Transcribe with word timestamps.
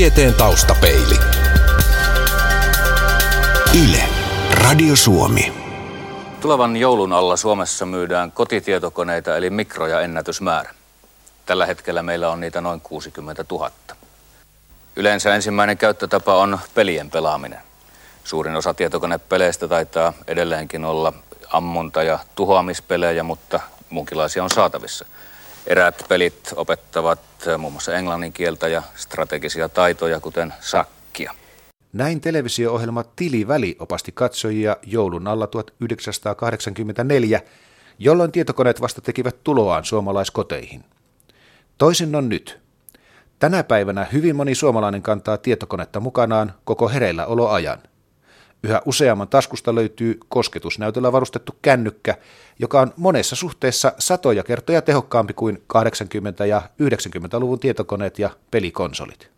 Tieteen 0.00 0.34
taustapeili. 0.34 1.14
Yle. 3.84 4.02
Radio 4.50 4.96
Suomi. 4.96 5.52
Tulevan 6.40 6.76
joulun 6.76 7.12
alla 7.12 7.36
Suomessa 7.36 7.86
myydään 7.86 8.32
kotitietokoneita 8.32 9.36
eli 9.36 9.50
mikroja 9.50 10.00
ennätysmäärä. 10.00 10.74
Tällä 11.46 11.66
hetkellä 11.66 12.02
meillä 12.02 12.30
on 12.30 12.40
niitä 12.40 12.60
noin 12.60 12.80
60 12.80 13.44
000. 13.50 13.70
Yleensä 14.96 15.34
ensimmäinen 15.34 15.78
käyttötapa 15.78 16.34
on 16.36 16.58
pelien 16.74 17.10
pelaaminen. 17.10 17.60
Suurin 18.24 18.56
osa 18.56 18.74
tietokonepeleistä 18.74 19.68
taitaa 19.68 20.12
edelleenkin 20.26 20.84
olla 20.84 21.12
ammunta- 21.52 22.02
ja 22.02 22.18
tuhoamispelejä, 22.34 23.22
mutta 23.22 23.60
muunkinlaisia 23.90 24.44
on 24.44 24.50
saatavissa. 24.50 25.04
Eräät 25.66 26.04
pelit 26.08 26.52
opettavat 26.56 27.20
muun 27.58 27.72
muassa 27.72 27.94
englannin 27.94 28.32
kieltä 28.32 28.68
ja 28.68 28.82
strategisia 28.96 29.68
taitoja, 29.68 30.20
kuten 30.20 30.54
sakkia. 30.60 31.34
Näin 31.92 32.20
televisio-ohjelma 32.20 33.04
Tiliväli 33.16 33.76
opasti 33.78 34.12
katsojia 34.12 34.76
joulun 34.86 35.26
alla 35.26 35.46
1984, 35.46 37.40
jolloin 37.98 38.32
tietokoneet 38.32 38.80
vasta 38.80 39.00
tekivät 39.00 39.36
tuloaan 39.44 39.84
suomalaiskoteihin. 39.84 40.84
Toisin 41.78 42.16
on 42.16 42.28
nyt. 42.28 42.60
Tänä 43.38 43.64
päivänä 43.64 44.06
hyvin 44.12 44.36
moni 44.36 44.54
suomalainen 44.54 45.02
kantaa 45.02 45.38
tietokonetta 45.38 46.00
mukanaan 46.00 46.54
koko 46.64 46.88
hereillä 46.88 47.26
oloajan. 47.26 47.78
Yhä 48.62 48.82
useamman 48.84 49.28
taskusta 49.28 49.74
löytyy 49.74 50.20
kosketusnäytöllä 50.28 51.12
varustettu 51.12 51.52
kännykkä, 51.62 52.16
joka 52.58 52.80
on 52.80 52.92
monessa 52.96 53.36
suhteessa 53.36 53.92
satoja 53.98 54.42
kertoja 54.42 54.82
tehokkaampi 54.82 55.32
kuin 55.34 55.62
80- 56.42 56.46
ja 56.46 56.62
90-luvun 56.82 57.60
tietokoneet 57.60 58.18
ja 58.18 58.30
pelikonsolit. 58.50 59.30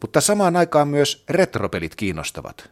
Mutta 0.00 0.20
samaan 0.20 0.56
aikaan 0.56 0.88
myös 0.88 1.24
retropelit 1.28 1.94
kiinnostavat. 1.94 2.70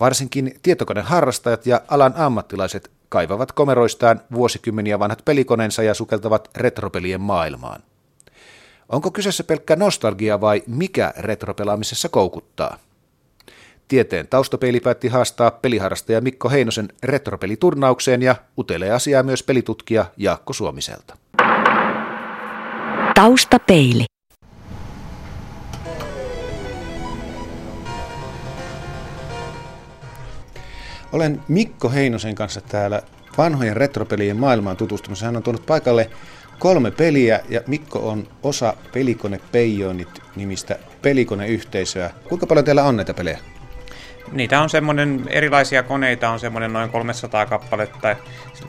Varsinkin 0.00 0.54
tietokoneharrastajat 0.62 1.66
ja 1.66 1.80
alan 1.88 2.14
ammattilaiset 2.16 2.90
kaivavat 3.08 3.52
komeroistaan 3.52 4.20
vuosikymmeniä 4.32 4.98
vanhat 4.98 5.24
pelikoneensa 5.24 5.82
ja 5.82 5.94
sukeltavat 5.94 6.50
retropelien 6.56 7.20
maailmaan. 7.20 7.82
Onko 8.88 9.10
kyseessä 9.10 9.44
pelkkä 9.44 9.76
nostalgia 9.76 10.40
vai 10.40 10.62
mikä 10.66 11.14
retropelaamisessa 11.16 12.08
koukuttaa? 12.08 12.78
Tieteen 13.90 14.28
taustapeili 14.28 14.80
päätti 14.80 15.08
haastaa 15.08 15.50
peliharrastaja 15.50 16.20
Mikko 16.20 16.48
Heinosen 16.50 16.88
retropeliturnaukseen 17.02 18.22
ja 18.22 18.36
utelee 18.58 18.90
asiaa 18.90 19.22
myös 19.22 19.42
pelitutkija 19.42 20.04
Jaakko 20.16 20.52
Suomiselta. 20.52 21.16
Taustapeili. 23.14 24.04
Olen 31.12 31.40
Mikko 31.48 31.90
Heinosen 31.90 32.34
kanssa 32.34 32.60
täällä 32.60 33.02
vanhojen 33.38 33.76
retropelien 33.76 34.36
maailmaan 34.36 34.76
tutustumassa. 34.76 35.26
Hän 35.26 35.36
on 35.36 35.42
tuonut 35.42 35.66
paikalle 35.66 36.10
kolme 36.58 36.90
peliä 36.90 37.40
ja 37.48 37.60
Mikko 37.66 38.08
on 38.08 38.28
osa 38.42 38.74
Pelikone 38.92 39.40
Peijonit 39.52 40.22
nimistä 40.36 40.78
pelikoneyhteisöä. 41.02 42.10
Kuinka 42.28 42.46
paljon 42.46 42.64
teillä 42.64 42.84
on 42.84 42.96
näitä 42.96 43.14
pelejä? 43.14 43.38
Niitä 44.32 44.60
on 44.60 44.70
semmoinen, 44.70 45.24
erilaisia 45.28 45.82
koneita 45.82 46.30
on 46.30 46.40
semmoinen 46.40 46.72
noin 46.72 46.90
300 46.90 47.46
kappaletta, 47.46 48.16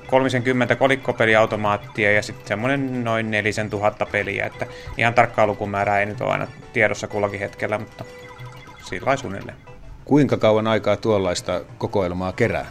30 0.08 0.76
kolikkopeliautomaattia 0.76 2.12
ja 2.12 2.24
sitten 2.24 2.48
semmoinen 2.48 3.04
noin 3.04 3.32
4000 3.32 4.06
peliä, 4.06 4.46
että 4.46 4.66
ihan 4.98 5.14
tarkkaa 5.14 5.48
lukumäärää 5.48 6.00
ei 6.00 6.06
nyt 6.06 6.22
ole 6.22 6.32
aina 6.32 6.48
tiedossa 6.74 7.08
kullakin 7.08 7.40
hetkellä, 7.40 7.78
mutta 7.78 8.06
sillä 8.84 9.18
suunnilleen. 9.18 9.58
Kuinka 10.06 10.38
kauan 10.38 10.68
aikaa 10.68 10.98
tuollaista 10.98 11.62
kokoelmaa 11.78 12.34
kerää? 12.34 12.66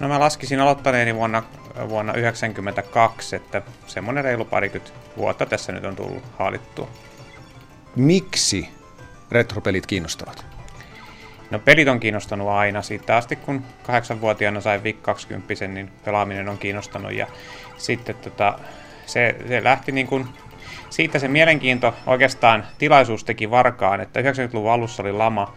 No 0.00 0.08
mä 0.08 0.20
laskisin 0.20 0.60
aloittaneeni 0.60 1.14
vuonna, 1.14 1.42
vuonna 1.88 2.12
1992, 2.12 3.36
että 3.36 3.62
semmoinen 3.86 4.24
reilu 4.24 4.44
parikymmentä 4.44 4.96
vuotta 5.16 5.46
tässä 5.46 5.72
nyt 5.72 5.84
on 5.84 5.96
tullut 5.96 6.22
haalittua. 6.38 6.88
Miksi 7.96 8.68
retropelit 9.30 9.86
kiinnostavat? 9.86 10.53
No 11.54 11.58
pelit 11.58 11.88
on 11.88 12.00
kiinnostanut 12.00 12.48
aina. 12.48 12.82
Siitä 12.82 13.16
asti 13.16 13.36
kun 13.36 13.64
kahdeksanvuotiaana 13.82 14.60
sain 14.60 14.82
VIC 14.82 14.96
20, 15.02 15.68
niin 15.68 15.90
pelaaminen 16.04 16.48
on 16.48 16.58
kiinnostanut. 16.58 17.12
Ja 17.12 17.26
sitten 17.76 18.14
tota, 18.14 18.58
se, 19.06 19.36
se 19.48 19.64
lähti 19.64 19.92
niin 19.92 20.06
kuin, 20.06 20.26
siitä 20.90 21.18
se 21.18 21.28
mielenkiinto 21.28 21.94
oikeastaan 22.06 22.66
tilaisuus 22.78 23.24
teki 23.24 23.50
varkaan, 23.50 24.00
että 24.00 24.20
90-luvun 24.20 24.72
alussa 24.72 25.02
oli 25.02 25.12
lama, 25.12 25.54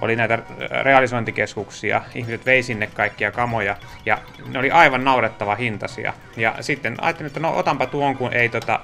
oli 0.00 0.16
näitä 0.16 0.38
realisointikeskuksia, 0.82 2.02
ihmiset 2.14 2.46
vei 2.46 2.62
sinne 2.62 2.86
kaikkia 2.86 3.32
kamoja, 3.32 3.76
ja 4.06 4.18
ne 4.48 4.58
oli 4.58 4.70
aivan 4.70 5.04
naurettava 5.04 5.54
hintaisia. 5.54 6.12
Ja 6.36 6.54
sitten 6.60 6.96
ajattelin, 7.00 7.26
että 7.26 7.40
no 7.40 7.56
otanpa 7.56 7.86
tuon, 7.86 8.16
kun 8.16 8.32
ei 8.32 8.48
tota, 8.48 8.80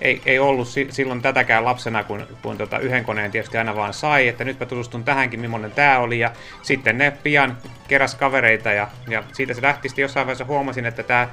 ei, 0.00 0.22
ei 0.26 0.38
ollut 0.38 0.68
si- 0.68 0.88
silloin 0.90 1.22
tätäkään 1.22 1.64
lapsena, 1.64 2.04
kun, 2.04 2.26
kun 2.42 2.58
tota 2.58 2.78
yhden 2.78 3.04
koneen 3.04 3.30
tietysti 3.30 3.58
aina 3.58 3.76
vaan 3.76 3.94
sai, 3.94 4.28
että 4.28 4.44
nytpä 4.44 4.66
tutustun 4.66 5.04
tähänkin, 5.04 5.40
millainen 5.40 5.72
tämä 5.72 5.98
oli, 5.98 6.18
ja 6.18 6.32
sitten 6.62 6.98
ne 6.98 7.12
pian 7.22 7.58
keräs 7.88 8.14
kavereita, 8.14 8.72
ja, 8.72 8.88
ja 9.08 9.22
siitä 9.32 9.54
se 9.54 9.62
lähti 9.62 9.88
sitten 9.88 10.02
jossain 10.02 10.26
vaiheessa 10.26 10.44
huomasin, 10.44 10.86
että 10.86 11.02
tämä, 11.02 11.28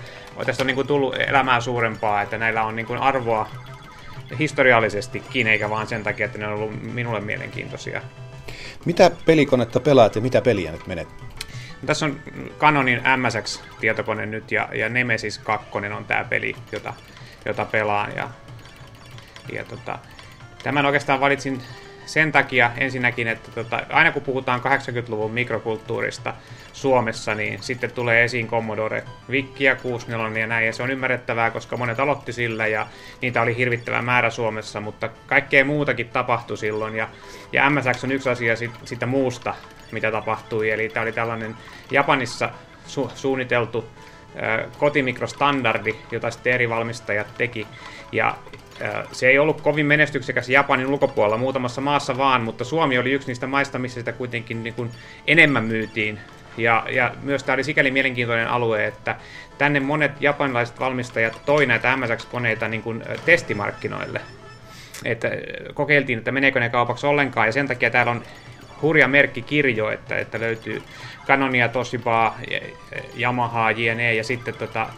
tästä 0.45 0.63
on 0.63 0.67
niin 0.67 0.75
kuin 0.75 0.87
tullut 0.87 1.15
elämää 1.27 1.61
suurempaa, 1.61 2.21
että 2.21 2.37
näillä 2.37 2.63
on 2.63 2.75
niin 2.75 2.85
kuin 2.85 2.99
arvoa 2.99 3.49
historiallisestikin, 4.39 5.47
eikä 5.47 5.69
vaan 5.69 5.87
sen 5.87 6.03
takia, 6.03 6.25
että 6.25 6.37
ne 6.37 6.47
on 6.47 6.53
ollut 6.53 6.93
minulle 6.93 7.21
mielenkiintoisia. 7.21 8.01
Mitä 8.85 9.11
pelikonetta 9.25 9.79
pelaat 9.79 10.15
ja 10.15 10.21
mitä 10.21 10.41
peliä 10.41 10.71
nyt 10.71 10.87
menet? 10.87 11.07
Tässä 11.85 12.05
on 12.05 12.19
Canonin 12.59 13.01
MSX-tietokone 13.17 14.25
nyt 14.25 14.51
ja, 14.51 14.69
ja 14.73 14.89
Nemesis 14.89 15.39
2 15.39 15.67
on 15.97 16.05
tämä 16.05 16.23
peli, 16.23 16.55
jota, 16.71 16.93
jota 17.45 17.65
pelaan. 17.65 18.15
Ja, 18.15 18.29
ja 19.53 19.66
tota, 19.66 20.00
tämän 20.63 20.85
oikeastaan 20.85 21.19
valitsin 21.19 21.61
sen 22.06 22.31
takia 22.31 22.72
ensinnäkin, 22.78 23.28
että 23.28 23.51
tota, 23.51 23.81
aina 23.89 24.11
kun 24.11 24.22
puhutaan 24.22 24.61
80-luvun 24.61 25.31
mikrokulttuurista 25.31 26.33
Suomessa, 26.73 27.35
niin 27.35 27.63
sitten 27.63 27.91
tulee 27.91 28.23
esiin 28.23 28.47
Commodore 28.47 29.03
Vikkiä 29.31 29.75
64 29.75 30.39
ja 30.39 30.47
näin, 30.47 30.66
ja 30.66 30.73
se 30.73 30.84
on 30.84 30.91
ymmärrettävää, 30.91 31.51
koska 31.51 31.78
monet 31.78 32.00
aloitti 32.00 32.34
sillä, 32.34 32.67
ja 32.67 32.88
niitä 33.22 33.41
oli 33.41 33.57
hirvittävä 33.57 34.01
määrä 34.01 34.29
Suomessa, 34.29 34.81
mutta 34.81 35.09
kaikkea 35.28 35.66
muutakin 35.66 36.09
tapahtui 36.09 36.57
silloin, 36.57 36.95
ja, 36.95 37.09
ja 37.53 37.69
MSX 37.69 38.03
on 38.03 38.11
yksi 38.11 38.29
asia 38.29 38.55
sit, 38.55 38.72
sitä 38.84 39.05
muusta, 39.05 39.55
mitä 39.91 40.11
tapahtui, 40.11 40.69
eli 40.69 40.89
tämä 40.89 41.01
oli 41.01 41.11
tällainen 41.11 41.55
Japanissa 41.91 42.50
su- 42.88 43.11
suunniteltu 43.16 43.85
kotimikrostandardi, 44.78 45.95
jota 46.11 46.31
sitten 46.31 46.53
eri 46.53 46.69
valmistajat 46.69 47.28
teki. 47.38 47.67
Ja 48.11 48.38
se 49.11 49.27
ei 49.27 49.39
ollut 49.39 49.61
kovin 49.61 49.85
menestyksekäs 49.85 50.49
Japanin 50.49 50.87
ulkopuolella 50.87 51.37
muutamassa 51.37 51.81
maassa 51.81 52.17
vaan, 52.17 52.41
mutta 52.41 52.63
Suomi 52.63 52.97
oli 52.97 53.11
yksi 53.11 53.27
niistä 53.27 53.47
maista, 53.47 53.79
missä 53.79 54.01
sitä 54.01 54.11
kuitenkin 54.11 54.63
niin 54.63 54.73
kuin 54.73 54.91
enemmän 55.27 55.63
myytiin. 55.63 56.19
Ja, 56.57 56.85
ja 56.89 57.11
myös 57.21 57.43
tämä 57.43 57.53
oli 57.53 57.63
sikäli 57.63 57.91
mielenkiintoinen 57.91 58.47
alue, 58.47 58.87
että 58.87 59.15
tänne 59.57 59.79
monet 59.79 60.11
japanilaiset 60.19 60.79
valmistajat 60.79 61.41
toi 61.45 61.65
näitä 61.65 61.97
MSX-koneita 61.97 62.67
niin 62.67 62.81
kuin 62.81 63.03
testimarkkinoille. 63.25 64.21
Että 65.03 65.29
kokeiltiin, 65.73 66.17
että 66.17 66.31
meneekö 66.31 66.59
ne 66.59 66.69
kaupaksi 66.69 67.07
ollenkaan, 67.07 67.47
ja 67.47 67.51
sen 67.51 67.67
takia 67.67 67.89
täällä 67.89 68.11
on 68.11 68.23
hurja 68.81 69.07
merkkikirjo, 69.07 69.89
että, 69.89 70.17
että 70.17 70.39
löytyy 70.39 70.81
Canonia, 71.27 71.69
Toshibaa, 71.69 72.39
Yamaha, 73.19 73.71
JNE 73.71 74.13
ja 74.13 74.23
sitten 74.23 74.53
tota, 74.53 74.89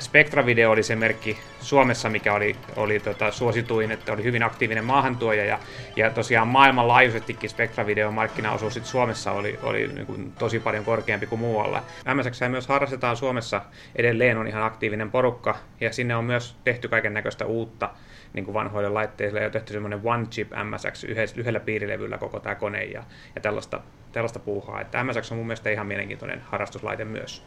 Spectra 0.00 0.46
Video 0.46 0.70
oli 0.70 0.82
se 0.82 0.96
merkki 0.96 1.38
Suomessa, 1.60 2.08
mikä 2.08 2.34
oli, 2.34 2.56
oli 2.76 3.00
tota, 3.00 3.30
suosituin, 3.30 3.90
että 3.90 4.12
oli 4.12 4.24
hyvin 4.24 4.42
aktiivinen 4.42 4.84
maahantuoja 4.84 5.44
ja, 5.44 5.58
ja 5.96 6.10
tosiaan 6.10 6.48
maailmanlaajuisestikin 6.48 7.50
Spectra 7.50 7.86
Video 7.86 8.10
markkinaosuus 8.10 8.74
sit 8.74 8.86
Suomessa 8.86 9.32
oli, 9.32 9.58
oli 9.62 9.88
niin 9.88 10.06
kuin 10.06 10.32
tosi 10.38 10.60
paljon 10.60 10.84
korkeampi 10.84 11.26
kuin 11.26 11.40
muualla. 11.40 11.82
MSX 12.14 12.40
myös 12.48 12.68
harrastetaan 12.68 13.16
Suomessa 13.16 13.62
edelleen 13.96 14.38
on 14.38 14.46
ihan 14.46 14.62
aktiivinen 14.62 15.10
porukka 15.10 15.56
ja 15.80 15.92
sinne 15.92 16.16
on 16.16 16.24
myös 16.24 16.56
tehty 16.64 16.88
kaiken 16.88 17.14
näköistä 17.14 17.46
uutta 17.46 17.90
niin 18.32 18.44
kuin 18.44 18.54
vanhoille 18.54 18.88
laitteille 18.88 19.40
ja 19.40 19.50
tehty 19.50 19.72
semmoinen 19.72 20.00
one 20.04 20.26
chip 20.26 20.50
MSX 20.64 21.04
yhdellä 21.36 21.60
piirilevyllä 21.60 22.18
koko 22.18 22.40
tämä 22.40 22.54
kone 22.54 22.84
ja, 22.84 23.04
ja 23.34 23.40
tällaista, 23.40 23.80
tällaista 24.12 24.38
puuhaa. 24.38 24.80
Että 24.80 25.04
MSX 25.04 25.30
on 25.30 25.38
mun 25.38 25.46
mielestä 25.46 25.70
ihan 25.70 25.86
mielenkiintoinen 25.86 26.40
harrastuslaite 26.40 27.04
myös. 27.04 27.44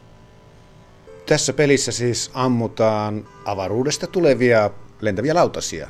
Tässä 1.28 1.52
pelissä 1.52 1.92
siis 1.92 2.30
ammutaan 2.34 3.24
avaruudesta 3.44 4.06
tulevia 4.06 4.70
lentäviä 5.00 5.34
lautasia. 5.34 5.88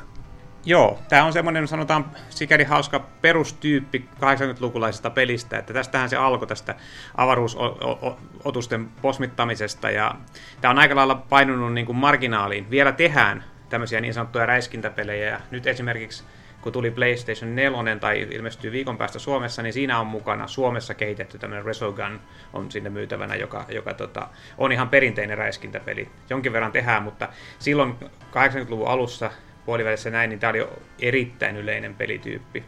Joo, 0.65 0.99
tämä 1.09 1.25
on 1.25 1.33
semmoinen, 1.33 1.67
sanotaan, 1.67 2.11
sikäli 2.29 2.63
hauska 2.63 2.99
perustyyppi 3.21 4.09
80-lukulaisesta 4.15 5.09
pelistä, 5.09 5.57
että 5.57 5.73
tästähän 5.73 6.09
se 6.09 6.15
alkoi 6.15 6.47
tästä 6.47 6.75
avaruusotusten 7.17 8.89
posmittamisesta, 9.01 9.89
ja 9.91 10.15
tämä 10.61 10.71
on 10.71 10.79
aika 10.79 10.95
lailla 10.95 11.15
painunut 11.15 11.73
niin 11.73 11.85
kuin 11.85 11.97
marginaaliin. 11.97 12.69
Vielä 12.69 12.91
tehdään 12.91 13.43
tämmöisiä 13.69 14.01
niin 14.01 14.13
sanottuja 14.13 14.45
räiskintäpelejä, 14.45 15.29
ja 15.29 15.39
nyt 15.51 15.67
esimerkiksi 15.67 16.23
kun 16.61 16.73
tuli 16.73 16.91
PlayStation 16.91 17.55
4 17.55 17.95
tai 17.99 18.27
ilmestyy 18.31 18.71
viikon 18.71 18.97
päästä 18.97 19.19
Suomessa, 19.19 19.61
niin 19.61 19.73
siinä 19.73 19.99
on 19.99 20.07
mukana 20.07 20.47
Suomessa 20.47 20.93
kehitetty 20.93 21.37
tämmöinen 21.37 21.65
Resogun 21.65 22.19
on 22.53 22.71
sinne 22.71 22.89
myytävänä, 22.89 23.35
joka, 23.35 23.65
joka 23.69 23.93
tota, 23.93 24.27
on 24.57 24.71
ihan 24.71 24.89
perinteinen 24.89 25.37
räiskintäpeli. 25.37 26.09
Jonkin 26.29 26.53
verran 26.53 26.71
tehdään, 26.71 27.03
mutta 27.03 27.29
silloin 27.59 27.95
80-luvun 28.31 28.87
alussa 28.87 29.31
puolivälissä 29.65 30.09
näin, 30.09 30.29
niin 30.29 30.39
tämä 30.39 30.51
oli 30.51 30.67
erittäin 31.01 31.57
yleinen 31.57 31.95
pelityyppi. 31.95 32.63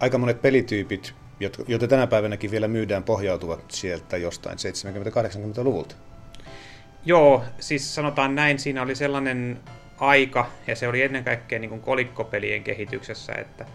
Aika 0.00 0.18
monet 0.18 0.42
pelityypit, 0.42 1.14
joita 1.68 1.88
tänä 1.88 2.06
päivänäkin 2.06 2.50
vielä 2.50 2.68
myydään, 2.68 3.02
pohjautuvat 3.02 3.70
sieltä 3.70 4.16
jostain 4.16 4.58
70-80-luvulta. 4.58 5.94
Joo, 7.04 7.44
siis 7.60 7.94
sanotaan 7.94 8.34
näin, 8.34 8.58
siinä 8.58 8.82
oli 8.82 8.94
sellainen 8.94 9.60
aika, 10.00 10.50
ja 10.66 10.76
se 10.76 10.88
oli 10.88 11.02
ennen 11.02 11.24
kaikkea 11.24 11.58
niin 11.58 11.68
kuin 11.68 11.80
kolikkopelien 11.80 12.62
kehityksessä, 12.62 13.32
että 13.32 13.66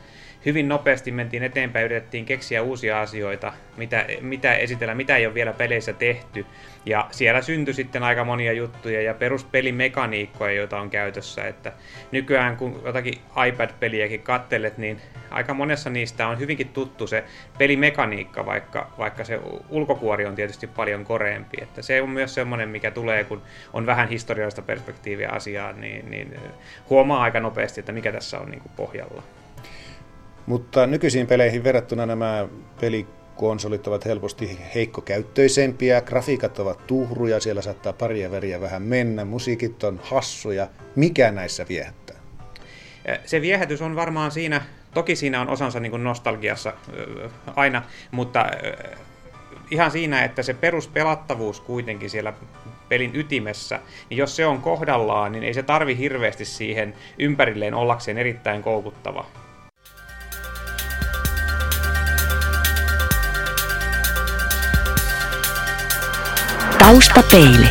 hyvin 0.46 0.70
nopeasti 0.70 1.12
mentiin 1.12 1.44
eteenpäin, 1.44 1.86
yritettiin 1.86 2.26
keksiä 2.26 2.62
uusia 2.62 3.02
asioita, 3.02 3.54
mitä, 3.78 4.06
mitä 4.22 4.54
esitellä, 4.54 4.96
mitä 4.96 5.18
ei 5.18 5.26
ole 5.26 5.34
vielä 5.34 5.54
peleissä 5.54 5.94
tehty. 5.94 6.46
Ja 6.86 7.08
siellä 7.12 7.42
syntyi 7.42 7.74
sitten 7.74 8.04
aika 8.04 8.24
monia 8.24 8.54
juttuja 8.54 9.02
ja 9.02 9.14
peruspelimekaniikkoja, 9.14 10.54
joita 10.54 10.80
on 10.80 10.90
käytössä. 10.90 11.48
Että 11.48 11.74
nykyään 12.12 12.58
kun 12.58 12.82
jotakin 12.86 13.14
iPad-peliäkin 13.48 14.22
kattelet, 14.22 14.78
niin 14.78 15.02
aika 15.32 15.54
monessa 15.54 15.90
niistä 15.90 16.28
on 16.28 16.40
hyvinkin 16.40 16.70
tuttu 16.70 17.08
se 17.08 17.24
pelimekaniikka, 17.58 18.46
vaikka, 18.46 18.92
vaikka 18.98 19.24
se 19.24 19.40
ulkokuori 19.70 20.26
on 20.26 20.36
tietysti 20.36 20.68
paljon 20.68 21.06
koreempi. 21.06 21.58
Että 21.62 21.82
se 21.82 22.02
on 22.02 22.10
myös 22.10 22.34
semmoinen, 22.34 22.70
mikä 22.70 22.92
tulee, 22.92 23.24
kun 23.24 23.42
on 23.74 23.86
vähän 23.86 24.10
historiallista 24.10 24.62
perspektiiviä 24.62 25.30
asiaan, 25.30 25.82
niin, 25.82 26.12
niin 26.12 26.40
huomaa 26.90 27.22
aika 27.22 27.40
nopeasti, 27.40 27.80
että 27.80 27.92
mikä 27.92 28.12
tässä 28.12 28.40
on 28.40 28.52
niin 28.52 28.62
pohjalla. 28.76 29.24
Mutta 30.46 30.88
nykyisiin 30.88 31.28
peleihin 31.28 31.64
verrattuna 31.64 32.06
nämä 32.06 32.48
pelikonsolit 32.82 33.88
ovat 33.88 34.06
helposti 34.06 34.60
heikkokäyttöisempiä, 34.76 36.02
grafiikat 36.02 36.60
ovat 36.60 36.88
tuhruja, 36.88 37.40
siellä 37.40 37.62
saattaa 37.62 37.94
paria 37.94 38.32
väriä 38.32 38.62
vähän 38.62 38.82
mennä, 38.82 39.26
musiikit 39.26 39.84
on 39.84 40.00
hassuja. 40.04 40.68
Mikä 40.96 41.32
näissä 41.32 41.66
viehättää? 41.70 42.16
Se 43.26 43.42
viehätys 43.42 43.82
on 43.82 43.96
varmaan 43.96 44.32
siinä, 44.32 44.62
toki 44.94 45.16
siinä 45.16 45.42
on 45.42 45.50
osansa 45.50 45.80
niin 45.80 46.04
nostalgiassa 46.04 46.74
aina, 47.56 47.84
mutta 48.12 48.46
ihan 49.72 49.92
siinä, 49.92 50.24
että 50.24 50.44
se 50.44 50.54
peruspelattavuus 50.54 51.62
kuitenkin 51.62 52.10
siellä 52.10 52.34
pelin 52.90 53.16
ytimessä, 53.16 53.80
niin 54.10 54.18
jos 54.18 54.36
se 54.36 54.46
on 54.46 54.62
kohdallaan, 54.62 55.32
niin 55.32 55.44
ei 55.44 55.54
se 55.54 55.64
tarvi 55.64 55.98
hirveästi 55.98 56.46
siihen 56.46 56.94
ympärilleen 57.20 57.74
ollakseen 57.74 58.18
erittäin 58.18 58.62
koukuttava. 58.62 59.26
Taustapeili. 66.96 67.68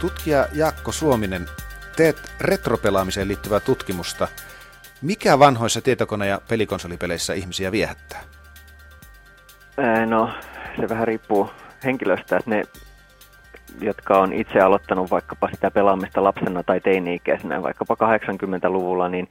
Tutkija 0.00 0.46
Jaakko 0.54 0.92
Suominen, 0.92 1.46
teet 1.96 2.16
retropelaamiseen 2.40 3.28
liittyvää 3.28 3.60
tutkimusta. 3.60 4.28
Mikä 5.02 5.38
vanhoissa 5.38 5.80
tietokone- 5.80 6.26
ja 6.26 6.40
pelikonsolipeleissä 6.48 7.34
ihmisiä 7.34 7.72
viehättää? 7.72 8.20
No, 10.06 10.30
se 10.80 10.88
vähän 10.88 11.08
riippuu 11.08 11.50
henkilöstä, 11.84 12.36
että 12.36 12.50
ne, 12.50 12.62
jotka 13.80 14.18
on 14.18 14.32
itse 14.32 14.60
aloittanut 14.60 15.10
vaikkapa 15.10 15.48
sitä 15.54 15.70
pelaamista 15.70 16.24
lapsena 16.24 16.62
tai 16.62 16.80
teini-ikäisenä, 16.80 17.62
vaikkapa 17.62 17.94
80-luvulla, 17.94 19.08
niin 19.08 19.28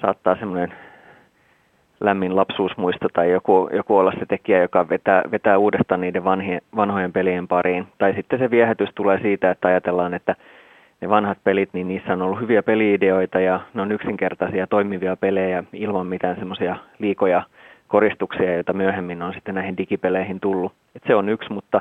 saattaa 0.00 0.36
semmoinen 0.36 0.74
lämmin 2.04 2.36
lapsuusmuisto 2.36 3.08
tai 3.12 3.30
joku, 3.30 3.68
joku 3.72 3.96
olla 3.96 4.12
se 4.18 4.26
tekijä, 4.26 4.62
joka 4.62 4.88
vetää, 4.88 5.22
vetää 5.30 5.58
uudestaan 5.58 6.00
niiden 6.00 6.24
vanhien, 6.24 6.60
vanhojen 6.76 7.12
pelien 7.12 7.48
pariin. 7.48 7.86
Tai 7.98 8.14
sitten 8.14 8.38
se 8.38 8.50
viehätys 8.50 8.90
tulee 8.94 9.20
siitä, 9.22 9.50
että 9.50 9.68
ajatellaan, 9.68 10.14
että 10.14 10.36
ne 11.00 11.08
vanhat 11.08 11.38
pelit, 11.44 11.68
niin 11.72 11.88
niissä 11.88 12.12
on 12.12 12.22
ollut 12.22 12.40
hyviä 12.40 12.62
peliideoita 12.62 13.40
ja 13.40 13.60
ne 13.74 13.82
on 13.82 13.92
yksinkertaisia 13.92 14.66
toimivia 14.66 15.16
pelejä 15.16 15.64
ilman 15.72 16.06
mitään 16.06 16.36
semmoisia 16.36 16.76
liikoja 16.98 17.42
koristuksia, 17.88 18.54
joita 18.54 18.72
myöhemmin 18.72 19.22
on 19.22 19.34
sitten 19.34 19.54
näihin 19.54 19.76
digipeleihin 19.76 20.40
tullut. 20.40 20.72
Et 20.96 21.02
se 21.06 21.14
on 21.14 21.28
yksi, 21.28 21.52
mutta 21.52 21.80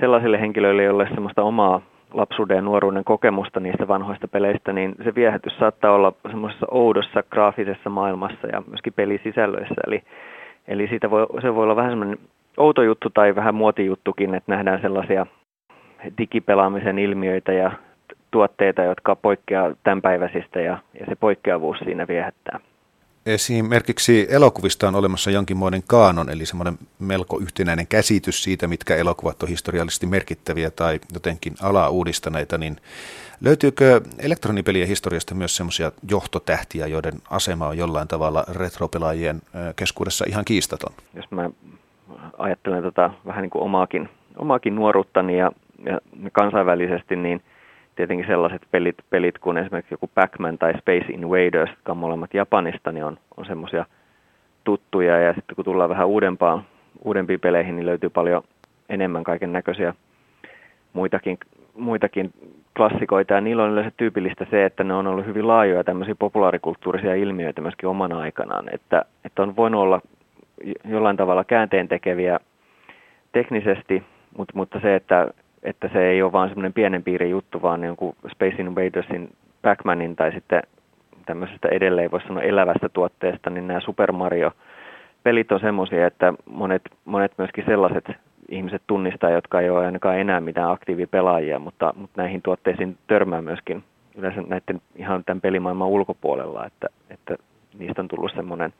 sellaisille 0.00 0.40
henkilöille, 0.40 0.82
joille 0.82 1.08
semmoista 1.14 1.42
omaa 1.42 1.80
lapsuuden 2.14 2.54
ja 2.54 2.62
nuoruuden 2.62 3.04
kokemusta 3.04 3.60
niistä 3.60 3.88
vanhoista 3.88 4.28
peleistä, 4.28 4.72
niin 4.72 4.94
se 5.04 5.14
viehätys 5.14 5.58
saattaa 5.58 5.92
olla 5.92 6.12
semmoisessa 6.28 6.66
oudossa 6.70 7.22
graafisessa 7.30 7.90
maailmassa 7.90 8.46
ja 8.52 8.62
myöskin 8.66 8.92
pelisisällöissä. 8.92 9.74
Eli, 9.86 10.02
eli 10.68 10.88
siitä 10.88 11.10
voi, 11.10 11.26
se 11.42 11.54
voi 11.54 11.64
olla 11.64 11.76
vähän 11.76 11.90
semmoinen 11.90 12.18
outo 12.56 12.82
juttu 12.82 13.10
tai 13.10 13.34
vähän 13.34 13.54
muotijuttukin, 13.54 14.34
että 14.34 14.52
nähdään 14.52 14.80
sellaisia 14.80 15.26
digipelaamisen 16.18 16.98
ilmiöitä 16.98 17.52
ja 17.52 17.72
tuotteita, 18.30 18.82
jotka 18.82 19.16
poikkeaa 19.16 19.74
tämänpäiväisistä 19.82 20.60
ja, 20.60 20.78
ja 21.00 21.06
se 21.08 21.16
poikkeavuus 21.16 21.78
siinä 21.78 22.06
viehättää. 22.08 22.60
Esimerkiksi 23.26 24.26
elokuvista 24.30 24.88
on 24.88 24.94
olemassa 24.94 25.30
jonkinmoinen 25.30 25.82
kaanon, 25.86 26.30
eli 26.30 26.46
semmoinen 26.46 26.78
melko 26.98 27.38
yhtenäinen 27.38 27.86
käsitys 27.86 28.42
siitä, 28.42 28.66
mitkä 28.66 28.96
elokuvat 28.96 29.42
on 29.42 29.48
historiallisesti 29.48 30.06
merkittäviä 30.06 30.70
tai 30.70 31.00
jotenkin 31.14 31.54
alaa 31.62 31.88
uudistaneita, 31.88 32.58
niin 32.58 32.76
löytyykö 33.40 34.00
elektronipelien 34.18 34.88
historiasta 34.88 35.34
myös 35.34 35.56
semmoisia 35.56 35.92
johtotähtiä, 36.10 36.86
joiden 36.86 37.14
asema 37.30 37.66
on 37.68 37.78
jollain 37.78 38.08
tavalla 38.08 38.44
retropelaajien 38.48 39.42
keskuudessa 39.76 40.24
ihan 40.28 40.44
kiistaton? 40.44 40.92
Jos 41.14 41.30
mä 41.30 41.50
ajattelen 42.38 42.82
tota 42.82 43.10
vähän 43.26 43.42
niin 43.42 43.50
kuin 43.50 43.62
omaakin, 43.62 44.08
omaakin 44.36 44.74
nuoruuttani 44.74 45.38
ja, 45.38 45.52
ja 45.84 46.00
kansainvälisesti, 46.32 47.16
niin– 47.16 47.42
tietenkin 48.00 48.26
sellaiset 48.26 48.62
pelit, 48.70 48.96
pelit 49.10 49.38
kuin 49.38 49.56
esimerkiksi 49.56 49.94
joku 49.94 50.10
Pac-Man 50.14 50.58
tai 50.58 50.78
Space 50.78 51.12
Invaders, 51.12 51.70
jotka 51.70 51.92
on 51.92 51.98
molemmat 51.98 52.34
Japanista, 52.34 52.92
niin 52.92 53.04
on, 53.04 53.18
on 53.36 53.46
semmoisia 53.46 53.84
tuttuja. 54.64 55.20
Ja 55.20 55.34
sitten 55.34 55.56
kun 55.56 55.64
tullaan 55.64 55.90
vähän 55.90 56.06
uudempaan, 56.06 56.64
uudempiin 57.04 57.40
peleihin, 57.40 57.76
niin 57.76 57.86
löytyy 57.86 58.10
paljon 58.10 58.42
enemmän 58.88 59.24
kaiken 59.24 59.52
näköisiä 59.52 59.94
muitakin, 60.92 61.38
muitakin 61.74 62.32
klassikoita. 62.76 63.34
Ja 63.34 63.40
niillä 63.40 63.64
on 63.64 63.70
yleensä 63.70 63.92
tyypillistä 63.96 64.46
se, 64.50 64.64
että 64.64 64.84
ne 64.84 64.94
on 64.94 65.06
ollut 65.06 65.26
hyvin 65.26 65.48
laajoja 65.48 65.84
tämmöisiä 65.84 66.14
populaarikulttuurisia 66.18 67.14
ilmiöitä 67.14 67.60
myöskin 67.60 67.88
omana 67.88 68.18
aikanaan. 68.18 68.74
Että, 68.74 69.04
että 69.24 69.42
on 69.42 69.56
voinut 69.56 69.80
olla 69.80 70.00
jollain 70.84 71.16
tavalla 71.16 71.44
käänteen 71.44 71.88
tekeviä 71.88 72.40
teknisesti, 73.32 74.02
mutta, 74.36 74.52
mutta 74.56 74.80
se, 74.80 74.94
että 74.94 75.28
että 75.62 75.90
se 75.92 76.08
ei 76.08 76.22
ole 76.22 76.32
vain 76.32 76.48
semmoinen 76.48 76.72
pienen 76.72 77.02
piirin 77.02 77.30
juttu, 77.30 77.62
vaan 77.62 77.84
jonkun 77.84 78.14
Space 78.30 78.62
Invadersin, 78.62 79.28
Pac-Manin 79.62 80.16
tai 80.16 80.32
sitten 80.32 80.62
tämmöisestä 81.26 81.68
edelleen 81.68 82.10
voisi 82.10 82.26
sanoa 82.26 82.42
elävästä 82.42 82.88
tuotteesta, 82.88 83.50
niin 83.50 83.66
nämä 83.66 83.80
Super 83.80 84.12
Mario-pelit 84.12 85.52
on 85.52 85.60
semmoisia, 85.60 86.06
että 86.06 86.34
monet, 86.50 86.82
monet 87.04 87.32
myöskin 87.38 87.64
sellaiset 87.64 88.04
ihmiset 88.48 88.82
tunnistaa, 88.86 89.30
jotka 89.30 89.60
ei 89.60 89.70
ole 89.70 89.86
ainakaan 89.86 90.18
enää 90.18 90.40
mitään 90.40 90.70
aktiivipelaajia, 90.70 91.58
mutta, 91.58 91.94
mutta 91.96 92.22
näihin 92.22 92.42
tuotteisiin 92.42 92.98
törmää 93.06 93.42
myöskin 93.42 93.84
yleensä 94.16 94.42
näiden 94.42 94.80
ihan 94.96 95.24
tämän 95.24 95.40
pelimaailman 95.40 95.88
ulkopuolella, 95.88 96.66
että, 96.66 96.86
että 97.10 97.36
niistä 97.78 98.02
on 98.02 98.08
tullut 98.08 98.32
semmoinen 98.34 98.72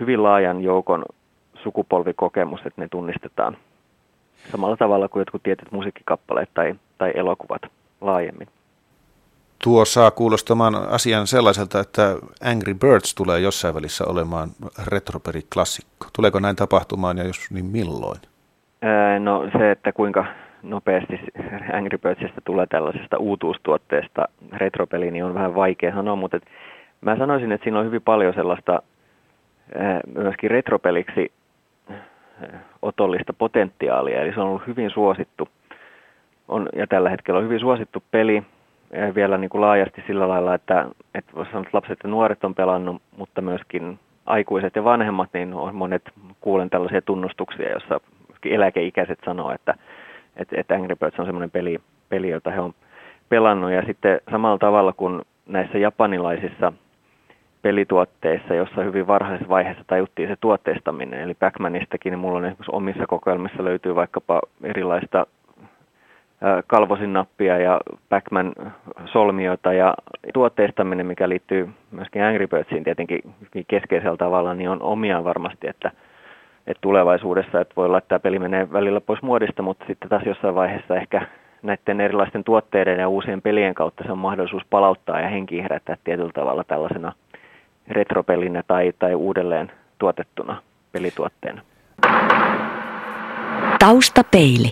hyvin 0.00 0.22
laajan 0.22 0.62
joukon 0.62 1.04
sukupolvikokemus, 1.54 2.60
että 2.60 2.80
ne 2.80 2.88
tunnistetaan 2.90 3.56
samalla 4.50 4.76
tavalla 4.76 5.08
kuin 5.08 5.20
jotkut 5.20 5.42
tietyt 5.42 5.72
musiikkikappaleet 5.72 6.48
tai, 6.54 6.74
tai 6.98 7.12
elokuvat 7.14 7.62
laajemmin. 8.00 8.48
Tuo 9.64 9.84
saa 9.84 10.10
kuulostamaan 10.10 10.74
asian 10.74 11.26
sellaiselta, 11.26 11.80
että 11.80 12.16
Angry 12.44 12.74
Birds 12.74 13.14
tulee 13.14 13.40
jossain 13.40 13.74
välissä 13.74 14.04
olemaan 14.04 14.48
retroperi-klassikko. 14.86 16.06
Tuleeko 16.16 16.40
näin 16.40 16.56
tapahtumaan 16.56 17.18
ja 17.18 17.24
jos 17.24 17.50
niin 17.50 17.64
milloin? 17.64 18.20
No 19.18 19.50
se, 19.58 19.70
että 19.70 19.92
kuinka 19.92 20.24
nopeasti 20.62 21.20
Angry 21.72 21.98
Birdsista 21.98 22.40
tulee 22.44 22.66
tällaisesta 22.66 23.18
uutuustuotteesta 23.18 24.28
retropeli, 24.52 25.10
niin 25.10 25.24
on 25.24 25.34
vähän 25.34 25.54
vaikea 25.54 25.94
sanoa, 25.94 26.16
mutta 26.16 26.36
et 26.36 26.44
mä 27.00 27.16
sanoisin, 27.16 27.52
että 27.52 27.64
siinä 27.64 27.78
on 27.78 27.86
hyvin 27.86 28.02
paljon 28.02 28.34
sellaista 28.34 28.82
myöskin 30.14 30.50
retropeliksi 30.50 31.32
otollista 32.82 33.32
potentiaalia, 33.32 34.22
eli 34.22 34.32
se 34.32 34.40
on 34.40 34.46
ollut 34.46 34.66
hyvin 34.66 34.90
suosittu 34.90 35.48
on, 36.50 36.68
ja 36.76 36.86
tällä 36.86 37.10
hetkellä 37.10 37.38
on 37.38 37.44
hyvin 37.44 37.60
suosittu 37.60 38.02
peli 38.10 38.42
vielä 39.14 39.38
niin 39.38 39.50
kuin 39.50 39.60
laajasti 39.60 40.04
sillä 40.06 40.28
lailla, 40.28 40.54
että, 40.54 40.86
että 41.14 41.32
sanoa, 41.32 41.44
että 41.44 41.70
lapset 41.72 41.98
ja 42.02 42.10
nuoret 42.10 42.44
on 42.44 42.54
pelannut, 42.54 43.02
mutta 43.16 43.40
myöskin 43.40 43.98
aikuiset 44.26 44.76
ja 44.76 44.84
vanhemmat, 44.84 45.28
niin 45.32 45.54
on 45.54 45.74
monet 45.74 46.02
kuulen 46.40 46.70
tällaisia 46.70 47.02
tunnustuksia, 47.02 47.70
jossa 47.70 48.00
eläkeikäiset 48.44 49.18
sanoo, 49.24 49.52
että, 49.52 49.74
että, 50.36 50.60
että 50.60 50.74
Angry 50.74 50.96
Birds 50.96 51.20
on 51.20 51.26
semmoinen 51.26 51.50
peli, 51.50 51.78
peli, 52.08 52.28
jota 52.28 52.50
he 52.50 52.60
on 52.60 52.74
pelannut. 53.28 53.72
Ja 53.72 53.82
sitten 53.86 54.20
samalla 54.30 54.58
tavalla 54.58 54.92
kuin 54.92 55.22
näissä 55.46 55.78
japanilaisissa 55.78 56.72
pelituotteissa, 57.62 58.54
jossa 58.54 58.82
hyvin 58.82 59.06
varhaisessa 59.06 59.48
vaiheessa 59.48 59.84
tajuttiin 59.86 60.28
se 60.28 60.36
tuotteistaminen. 60.40 61.20
Eli 61.20 61.34
Backmanistakin 61.34 62.10
niin 62.10 62.18
mulla 62.18 62.38
on 62.38 62.44
esimerkiksi 62.44 62.70
omissa 62.74 63.06
kokoelmissa 63.06 63.64
löytyy 63.64 63.94
vaikkapa 63.94 64.40
erilaista 64.62 65.26
kalvosinnappia 66.66 67.58
ja 67.58 67.80
Backman 68.08 68.52
solmioita 69.04 69.72
ja 69.72 69.94
tuotteistaminen, 70.34 71.06
mikä 71.06 71.28
liittyy 71.28 71.68
myöskin 71.90 72.22
Angry 72.22 72.46
Birdsiin 72.46 72.84
tietenkin 72.84 73.20
keskeisellä 73.68 74.16
tavalla, 74.16 74.54
niin 74.54 74.70
on 74.70 74.82
omia 74.82 75.24
varmasti, 75.24 75.68
että, 75.68 75.90
että 76.66 76.80
tulevaisuudessa 76.80 77.60
että 77.60 77.74
voi 77.76 77.86
olla, 77.86 77.98
että 77.98 78.08
tämä 78.08 78.18
peli 78.18 78.38
menee 78.38 78.72
välillä 78.72 79.00
pois 79.00 79.22
muodista, 79.22 79.62
mutta 79.62 79.84
sitten 79.86 80.08
taas 80.08 80.22
jossain 80.26 80.54
vaiheessa 80.54 80.96
ehkä 80.96 81.26
näiden 81.62 82.00
erilaisten 82.00 82.44
tuotteiden 82.44 82.98
ja 82.98 83.08
uusien 83.08 83.42
pelien 83.42 83.74
kautta 83.74 84.04
se 84.04 84.12
on 84.12 84.18
mahdollisuus 84.18 84.62
palauttaa 84.70 85.20
ja 85.20 85.28
henki 85.28 85.62
herättää 85.62 85.96
tietyllä 86.04 86.32
tavalla 86.34 86.64
tällaisena 86.64 87.12
retropelinä 87.90 88.62
tai, 88.62 88.92
tai 88.98 89.14
uudelleen 89.14 89.72
tuotettuna 89.98 90.62
pelituotteena. 90.92 91.62
Taustapeili. 93.78 94.70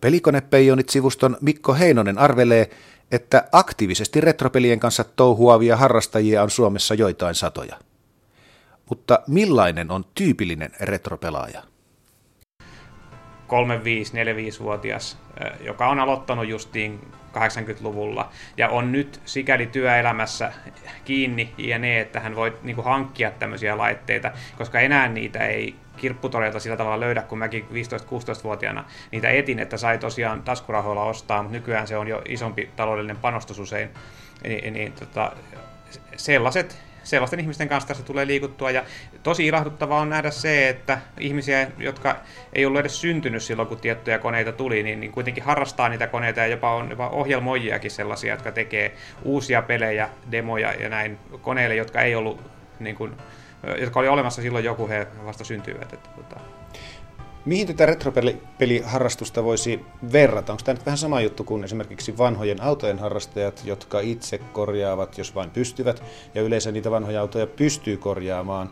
Pelikonepeijonit-sivuston 0.00 1.36
Mikko 1.40 1.74
Heinonen 1.74 2.18
arvelee, 2.18 2.70
että 3.12 3.44
aktiivisesti 3.52 4.20
retropelien 4.20 4.80
kanssa 4.80 5.04
touhuavia 5.04 5.76
harrastajia 5.76 6.42
on 6.42 6.50
Suomessa 6.50 6.94
joitain 6.94 7.34
satoja. 7.34 7.76
Mutta 8.88 9.22
millainen 9.26 9.90
on 9.90 10.04
tyypillinen 10.14 10.70
retropelaaja? 10.80 11.62
3-5-4-5-vuotias, 13.48 15.18
joka 15.60 15.88
on 15.88 16.00
aloittanut 16.00 16.48
justiin 16.48 17.00
80-luvulla 17.36 18.30
ja 18.56 18.68
on 18.68 18.92
nyt 18.92 19.20
sikäli 19.24 19.66
työelämässä 19.66 20.52
kiinni 21.04 21.54
ja 21.58 21.78
ne, 21.78 22.00
että 22.00 22.20
hän 22.20 22.36
voi 22.36 22.58
niin 22.62 22.76
kuin, 22.76 22.84
hankkia 22.84 23.30
tämmöisiä 23.30 23.78
laitteita, 23.78 24.30
koska 24.58 24.80
enää 24.80 25.08
niitä 25.08 25.46
ei 25.46 25.74
kirpputoreilta 25.96 26.60
sillä 26.60 26.76
tavalla 26.76 27.00
löydä, 27.00 27.22
kun 27.22 27.38
mäkin 27.38 27.66
15-16-vuotiaana 27.72 28.84
niitä 29.10 29.28
etin, 29.28 29.58
että 29.58 29.76
sai 29.76 29.98
tosiaan 29.98 30.42
taskurahoilla 30.42 31.04
ostaa, 31.04 31.42
mutta 31.42 31.58
nykyään 31.58 31.86
se 31.86 31.96
on 31.96 32.08
jo 32.08 32.22
isompi 32.28 32.70
taloudellinen 32.76 33.16
panostus 33.16 33.58
usein. 33.58 33.90
Niin, 34.44 34.72
niin 34.72 34.92
tota, 34.92 35.32
sellaiset 36.16 36.89
sellaisten 37.04 37.40
ihmisten 37.40 37.68
kanssa 37.68 37.88
tässä 37.88 38.04
tulee 38.04 38.26
liikuttua. 38.26 38.70
Ja 38.70 38.84
tosi 39.22 39.46
ilahduttavaa 39.46 40.00
on 40.00 40.10
nähdä 40.10 40.30
se, 40.30 40.68
että 40.68 40.98
ihmisiä, 41.18 41.70
jotka 41.78 42.16
ei 42.52 42.66
ollut 42.66 42.80
edes 42.80 43.00
syntynyt 43.00 43.42
silloin, 43.42 43.68
kun 43.68 43.80
tiettyjä 43.80 44.18
koneita 44.18 44.52
tuli, 44.52 44.82
niin, 44.82 45.00
niin 45.00 45.12
kuitenkin 45.12 45.44
harrastaa 45.44 45.88
niitä 45.88 46.06
koneita 46.06 46.40
ja 46.40 46.46
jopa 46.46 46.74
on 46.74 46.90
jopa 46.90 47.08
ohjelmoijiakin 47.08 47.90
sellaisia, 47.90 48.34
jotka 48.34 48.52
tekee 48.52 48.94
uusia 49.22 49.62
pelejä, 49.62 50.08
demoja 50.30 50.72
ja 50.72 50.88
näin 50.88 51.18
koneille, 51.42 51.74
jotka 51.74 52.00
ei 52.00 52.14
ollut 52.14 52.40
niin 52.80 52.96
kuin, 52.96 53.12
jotka 53.78 54.00
oli 54.00 54.08
olemassa 54.08 54.42
silloin 54.42 54.64
joku 54.64 54.88
he 54.88 55.06
vasta 55.24 55.44
syntyivät. 55.44 55.92
Että, 55.92 56.10
Mihin 57.44 57.66
tätä 57.66 57.86
retropeliharrastusta 57.86 59.44
voisi 59.44 59.80
verrata? 60.12 60.52
Onko 60.52 60.62
tämä 60.64 60.74
nyt 60.74 60.86
vähän 60.86 60.98
sama 60.98 61.20
juttu 61.20 61.44
kuin 61.44 61.64
esimerkiksi 61.64 62.18
vanhojen 62.18 62.62
autojen 62.62 62.98
harrastajat, 62.98 63.62
jotka 63.64 64.00
itse 64.00 64.38
korjaavat, 64.38 65.18
jos 65.18 65.34
vain 65.34 65.50
pystyvät, 65.50 66.02
ja 66.34 66.42
yleensä 66.42 66.72
niitä 66.72 66.90
vanhoja 66.90 67.20
autoja 67.20 67.46
pystyy 67.46 67.96
korjaamaan 67.96 68.70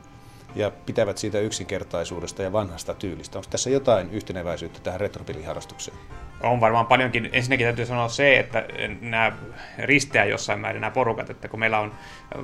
ja 0.54 0.70
pitävät 0.86 1.18
siitä 1.18 1.40
yksinkertaisuudesta 1.40 2.42
ja 2.42 2.52
vanhasta 2.52 2.94
tyylistä. 2.94 3.38
Onko 3.38 3.50
tässä 3.50 3.70
jotain 3.70 4.10
yhteneväisyyttä 4.10 4.80
tähän 4.80 5.00
retropeliharrastukseen? 5.00 5.96
On 6.40 6.60
varmaan 6.60 6.86
paljonkin. 6.86 7.28
Ensinnäkin 7.32 7.66
täytyy 7.66 7.86
sanoa 7.86 8.08
se, 8.08 8.38
että 8.38 8.64
nämä 9.00 9.32
risteää 9.78 10.24
jossain 10.24 10.60
määrin 10.60 10.80
nämä 10.80 10.90
porukat, 10.90 11.30
että 11.30 11.48
kun 11.48 11.60
meillä 11.60 11.78
on, 11.78 11.92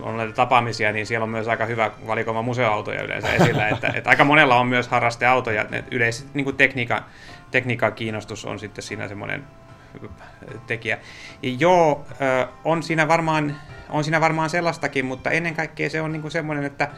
on 0.03 0.17
näitä 0.17 0.33
tapaamisia, 0.33 0.93
niin 0.93 1.07
siellä 1.07 1.25
on 1.25 1.31
myös 1.31 1.49
aika 1.49 1.67
hyvä 1.67 1.91
valikoima 2.07 2.43
museoautoja 2.43 3.03
yleensä 3.03 3.35
esillä, 3.35 3.69
että, 3.69 3.93
että 3.95 4.11
aika 4.11 4.25
monella 4.25 4.61
on 4.61 4.67
myös 4.67 4.89
harrasteautoja, 4.89 5.67
yleisesti 5.91 6.31
niin 6.35 6.45
kuin 6.45 6.57
tekniikka, 6.57 7.03
tekniikan 7.51 7.93
kiinnostus 7.93 8.45
on 8.45 8.59
sitten 8.59 8.85
siinä 8.85 9.09
semmoinen 9.09 9.45
tekijä. 10.67 10.99
Ja 11.43 11.51
joo, 11.59 12.07
on 12.65 12.83
siinä 12.83 13.09
varmaan 13.09 13.57
on 13.91 14.05
siinä 14.05 14.21
varmaan 14.21 14.51
sellaistakin, 14.51 15.05
mutta 15.05 15.31
ennen 15.31 15.55
kaikkea 15.55 15.91
se 15.91 16.01
on 16.01 16.13
niin 16.13 16.23
kuin 16.23 16.33
semmoinen, 16.33 16.65
että 16.65 16.89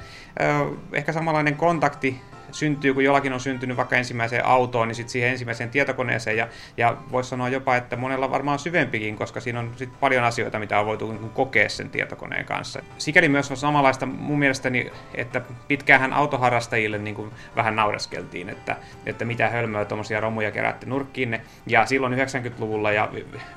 ehkä 0.93 1.13
samanlainen 1.13 1.57
kontakti 1.57 2.21
syntyy, 2.59 2.95
kun 2.95 3.05
jollakin 3.05 3.33
on 3.33 3.41
syntynyt 3.41 3.77
vaikka 3.77 3.97
ensimmäiseen 3.97 4.47
autoon, 4.47 4.89
niin 4.89 4.97
sitten 4.97 5.13
siihen 5.13 5.31
ensimmäiseen 5.31 5.71
tietokoneeseen. 5.71 6.37
Ja, 6.37 6.49
ja 6.77 6.97
voisi 7.13 7.31
sanoa 7.31 7.49
jopa, 7.49 7.77
että 7.77 7.97
monella 7.97 8.31
varmaan 8.31 8.59
syvempikin, 8.59 9.17
koska 9.17 9.41
siinä 9.41 9.61
on 9.61 9.73
sit 9.77 10.01
paljon 10.01 10.25
asioita, 10.25 10.59
mitä 10.59 10.81
on 10.81 10.87
voitu 10.87 11.13
niin 11.13 11.31
kokea 11.31 11.69
sen 11.69 11.91
tietokoneen 11.91 12.45
kanssa. 12.45 12.83
Sikäli 12.99 13.29
myös 13.29 13.51
on 13.51 13.57
samanlaista 13.57 14.07
mun 14.07 14.39
mielestäni, 14.39 14.93
että 15.15 15.41
pitkään 15.69 16.13
autoharrastajille 16.13 16.99
niin 16.99 17.15
kuin 17.15 17.31
vähän 17.57 17.77
naureskeltiin, 17.77 18.49
että, 18.49 18.77
että 19.07 19.25
mitä 19.25 19.49
hölmöä 19.49 19.85
tuommoisia 19.85 20.21
romuja 20.21 20.51
kerätte 20.51 20.87
nurkkiinne. 20.87 21.41
Ja 21.67 21.87
silloin 21.87 22.13
90-luvulla 22.13 22.93
ja 22.93 23.09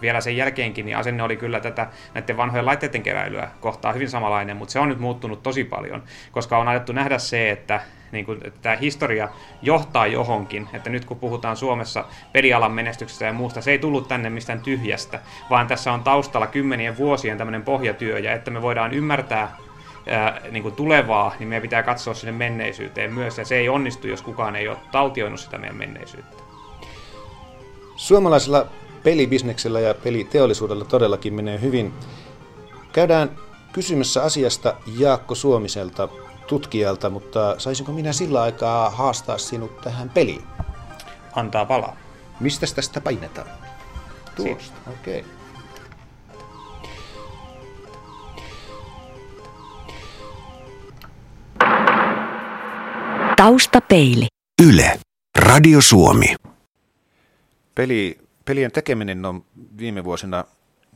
vielä 0.01 0.21
sen 0.21 0.37
jälkeenkin, 0.37 0.85
niin 0.85 0.97
asenne 0.97 1.23
oli 1.23 1.37
kyllä 1.37 1.59
tätä 1.59 1.87
näiden 2.13 2.37
vanhojen 2.37 2.65
laitteiden 2.65 3.03
keräilyä 3.03 3.47
kohtaa 3.59 3.93
hyvin 3.93 4.09
samanlainen, 4.09 4.57
mutta 4.57 4.71
se 4.71 4.79
on 4.79 4.89
nyt 4.89 4.99
muuttunut 4.99 5.43
tosi 5.43 5.63
paljon, 5.63 6.03
koska 6.31 6.57
on 6.57 6.67
alettu 6.67 6.93
nähdä 6.93 7.17
se, 7.17 7.51
että 7.51 7.81
niin 8.11 8.25
kuin, 8.25 8.39
että 8.43 8.59
tämä 8.61 8.75
historia 8.75 9.29
johtaa 9.61 10.07
johonkin, 10.07 10.69
että 10.73 10.89
nyt 10.89 11.05
kun 11.05 11.19
puhutaan 11.19 11.57
Suomessa 11.57 12.05
pelialan 12.33 12.71
menestyksestä 12.71 13.25
ja 13.25 13.33
muusta, 13.33 13.61
se 13.61 13.71
ei 13.71 13.79
tullut 13.79 14.07
tänne 14.07 14.29
mistään 14.29 14.61
tyhjästä, 14.61 15.19
vaan 15.49 15.67
tässä 15.67 15.93
on 15.93 16.03
taustalla 16.03 16.47
kymmenien 16.47 16.97
vuosien 16.97 17.37
tämmöinen 17.37 17.63
pohjatyö, 17.63 18.19
ja 18.19 18.33
että 18.33 18.51
me 18.51 18.61
voidaan 18.61 18.93
ymmärtää 18.93 19.57
ää, 20.07 20.41
niin 20.51 20.63
kuin 20.63 20.75
tulevaa, 20.75 21.35
niin 21.39 21.49
meidän 21.49 21.61
pitää 21.61 21.83
katsoa 21.83 22.13
sinne 22.13 22.31
menneisyyteen 22.31 23.13
myös, 23.13 23.37
ja 23.37 23.45
se 23.45 23.55
ei 23.55 23.69
onnistu, 23.69 24.07
jos 24.07 24.21
kukaan 24.21 24.55
ei 24.55 24.67
ole 24.67 24.77
taltioinut 24.91 25.39
sitä 25.39 25.57
meidän 25.57 25.77
menneisyyttä. 25.77 26.43
Suomalaisella 27.95 28.65
pelibisneksellä 29.03 29.79
ja 29.79 29.93
peliteollisuudella 29.93 30.85
todellakin 30.85 31.33
menee 31.33 31.61
hyvin. 31.61 31.93
Käydään 32.93 33.29
kysymässä 33.71 34.23
asiasta 34.23 34.75
Jaakko 34.97 35.35
Suomiselta 35.35 36.09
tutkijalta, 36.49 37.09
mutta 37.09 37.55
saisinko 37.57 37.91
minä 37.91 38.13
sillä 38.13 38.41
aikaa 38.41 38.89
haastaa 38.89 39.37
sinut 39.37 39.81
tähän 39.81 40.09
peliin? 40.09 40.43
Antaa 41.35 41.65
palaa. 41.65 41.97
Mistä 42.39 42.65
tästä 42.75 43.01
painetaan? 43.01 43.47
Tuosta, 44.35 44.77
okei. 44.87 45.19
Okay. 45.19 45.31
Taustapeili. 53.35 54.27
Yle. 54.67 54.99
Radio 55.37 55.81
Suomi. 55.81 56.35
Peli, 57.75 58.17
pelien 58.45 58.71
tekeminen 58.71 59.25
on 59.25 59.45
viime 59.77 60.03
vuosina 60.03 60.45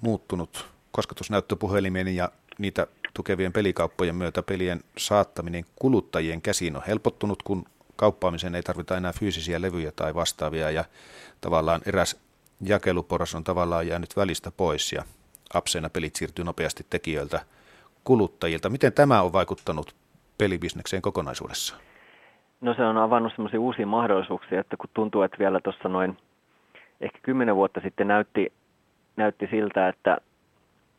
muuttunut 0.02 0.66
kosketusnäyttöpuhelimien 0.92 2.16
ja 2.16 2.32
niitä 2.58 2.88
tukevien 3.14 3.54
pelikauppojen 3.54 4.16
myötä 4.16 4.44
pelien 4.44 4.80
saattaminen 4.98 5.66
kuluttajien 5.76 6.42
käsiin 6.42 6.76
on 6.76 6.84
helpottunut, 6.88 7.44
kun 7.44 7.66
kauppaamiseen 7.96 8.56
ei 8.56 8.64
tarvita 8.64 8.98
enää 8.98 9.14
fyysisiä 9.14 9.62
levyjä 9.62 9.92
tai 9.96 10.16
vastaavia 10.16 10.72
ja 10.72 10.86
tavallaan 11.42 11.82
eräs 11.86 12.22
jakeluporos 12.62 13.36
on 13.36 13.44
tavallaan 13.44 13.88
jäänyt 13.88 14.18
välistä 14.18 14.52
pois 14.58 14.92
ja 14.94 15.04
apseena 15.54 15.90
pelit 15.90 16.16
siirtyy 16.16 16.46
nopeasti 16.46 16.86
tekijöiltä 16.90 17.42
kuluttajilta. 18.04 18.70
Miten 18.70 18.94
tämä 18.94 19.22
on 19.22 19.34
vaikuttanut 19.34 19.96
pelibisnekseen 20.38 21.02
kokonaisuudessaan? 21.02 21.82
No 22.62 22.74
se 22.74 22.84
on 22.84 22.98
avannut 22.98 23.34
sellaisia 23.36 23.60
uusia 23.60 23.88
mahdollisuuksia, 23.88 24.60
että 24.60 24.78
kun 24.78 24.90
tuntuu, 24.94 25.22
että 25.22 25.40
vielä 25.40 25.60
tuossa 25.60 25.90
noin 25.90 26.18
ehkä 27.02 27.20
kymmenen 27.22 27.56
vuotta 27.56 27.80
sitten 27.84 28.08
näytti, 28.08 28.54
näytti 29.16 29.48
siltä, 29.52 29.88
että, 29.88 30.18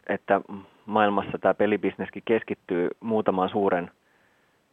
että 0.06 0.40
maailmassa 0.86 1.38
tämä 1.38 1.54
pelibisneskin 1.54 2.22
keskittyy 2.24 2.88
muutaman 3.00 3.48
suuren 3.48 3.90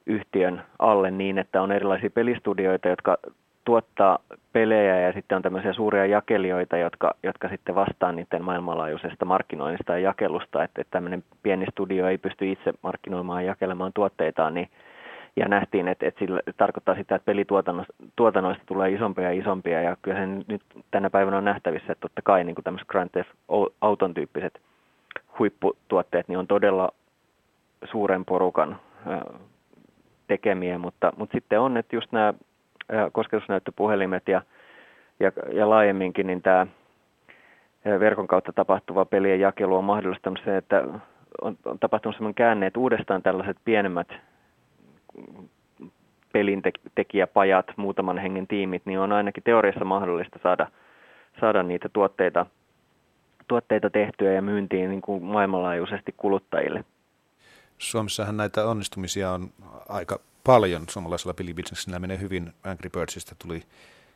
yhtiön 0.05 0.61
alle 0.79 1.11
niin, 1.11 1.37
että 1.37 1.61
on 1.61 1.71
erilaisia 1.71 2.09
pelistudioita, 2.09 2.87
jotka 2.87 3.17
tuottaa 3.65 4.19
pelejä 4.53 4.99
ja 4.99 5.13
sitten 5.13 5.35
on 5.35 5.41
tämmöisiä 5.41 5.73
suuria 5.73 6.05
jakelijoita, 6.05 6.77
jotka, 6.77 7.15
jotka 7.23 7.49
sitten 7.49 7.75
vastaa 7.75 8.11
niiden 8.11 8.43
maailmanlaajuisesta 8.43 9.25
markkinoinnista 9.25 9.91
ja 9.91 9.99
jakelusta, 9.99 10.63
että, 10.63 10.81
että 10.81 10.91
tämmöinen 10.91 11.23
pieni 11.43 11.65
studio 11.71 12.07
ei 12.07 12.17
pysty 12.17 12.51
itse 12.51 12.73
markkinoimaan 12.83 13.45
ja 13.45 13.51
jakelemaan 13.51 13.93
tuotteitaan, 13.93 14.53
niin 14.53 14.69
ja 15.35 15.47
nähtiin, 15.47 15.87
että, 15.87 16.07
että 16.07 16.19
sillä 16.19 16.41
tarkoittaa 16.57 16.95
sitä, 16.95 17.15
että 17.15 17.25
pelituotannoista 17.25 18.65
tulee 18.65 18.91
isompia 18.91 19.23
ja 19.23 19.39
isompia, 19.39 19.81
ja 19.81 19.97
kyllä 20.01 20.17
se 20.17 20.25
nyt 20.25 20.61
tänä 20.91 21.09
päivänä 21.09 21.37
on 21.37 21.45
nähtävissä, 21.45 21.91
että 21.91 22.01
totta 22.01 22.21
kai 22.21 22.43
niin 22.43 22.55
kuin 22.55 22.63
tämmöiset 22.63 22.87
Grand 22.87 23.09
Theft 23.09 23.29
Auton 23.81 24.13
tyyppiset 24.13 24.61
huipputuotteet 25.41 26.27
niin 26.27 26.39
on 26.39 26.47
todella 26.47 26.89
suuren 27.83 28.25
porukan 28.25 28.79
tekemiä, 30.27 30.77
mutta, 30.77 31.13
mutta 31.17 31.33
sitten 31.33 31.59
on, 31.59 31.77
että 31.77 31.95
just 31.95 32.11
nämä 32.11 32.33
kosketusnäyttöpuhelimet 33.11 34.27
ja, 34.27 34.41
ja, 35.19 35.31
ja 35.53 35.69
laajemminkin 35.69 36.27
niin 36.27 36.41
tämä 36.41 36.67
verkon 37.85 38.27
kautta 38.27 38.53
tapahtuva 38.53 39.05
pelien 39.05 39.39
jakelu 39.39 39.75
on 39.75 39.83
mahdollistanut 39.83 40.41
se, 40.45 40.57
että 40.57 40.83
on, 41.41 41.57
on 41.65 41.79
tapahtunut 41.79 42.15
sellainen 42.15 42.35
käänne, 42.35 42.67
että 42.67 42.79
uudestaan 42.79 43.21
tällaiset 43.21 43.57
pienemmät 43.65 44.07
pelintekijäpajat, 46.33 47.65
muutaman 47.75 48.17
hengen 48.17 48.47
tiimit, 48.47 48.81
niin 48.85 48.99
on 48.99 49.11
ainakin 49.11 49.43
teoriassa 49.43 49.85
mahdollista 49.85 50.39
saada, 50.43 50.67
saada 51.39 51.63
niitä 51.63 51.89
tuotteita, 51.93 52.45
tuotteita 53.51 53.89
tehtyä 53.89 54.31
ja 54.33 54.41
myyntiin 54.41 54.89
niin 54.89 55.01
kuin 55.01 55.23
maailmanlaajuisesti 55.23 56.13
kuluttajille. 56.17 56.83
Suomessahan 57.77 58.37
näitä 58.37 58.65
onnistumisia 58.65 59.31
on 59.31 59.49
aika 59.89 60.19
paljon. 60.43 60.83
Suomalaisella 60.89 61.33
pelibisneksellä 61.33 61.99
menee 61.99 62.19
hyvin. 62.19 62.53
Angry 62.63 62.89
Birdsista 62.89 63.35
tuli 63.39 63.63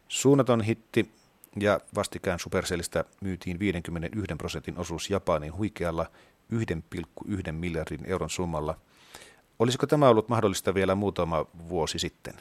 suunnaton 0.07 0.61
hitti 0.61 1.09
ja 1.59 1.79
vastikään 1.95 2.39
Supercellistä 2.39 3.05
myytiin 3.21 3.59
51 3.59 4.35
prosentin 4.37 4.77
osuus 4.77 5.09
Japanin 5.09 5.57
huikealla 5.57 6.05
1,1 6.53 7.51
miljardin 7.51 8.05
euron 8.05 8.29
summalla. 8.29 8.77
Olisiko 9.59 9.87
tämä 9.87 10.09
ollut 10.09 10.29
mahdollista 10.29 10.73
vielä 10.73 10.95
muutama 10.95 11.45
vuosi 11.69 11.99
sitten? 11.99 12.33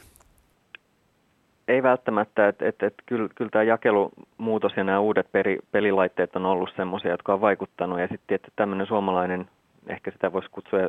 Ei 1.67 1.83
välttämättä, 1.83 2.47
että 2.47 2.67
et, 2.67 2.83
et, 2.83 2.93
kyllä, 3.05 3.29
kyllä 3.35 3.51
tämä 3.51 3.63
jakelumuutos 3.63 4.73
ja 4.77 4.83
nämä 4.83 4.99
uudet 4.99 5.31
peri, 5.31 5.59
pelilaitteet 5.71 6.35
on 6.35 6.45
ollut 6.45 6.69
sellaisia, 6.75 7.11
jotka 7.11 7.33
on 7.33 7.41
vaikuttanut. 7.41 7.99
Ja 7.99 8.07
sitten 8.07 8.35
että 8.35 8.47
tämmöinen 8.55 8.87
suomalainen, 8.87 9.47
ehkä 9.87 10.11
sitä 10.11 10.33
voisi 10.33 10.49
kutsua 10.51 10.79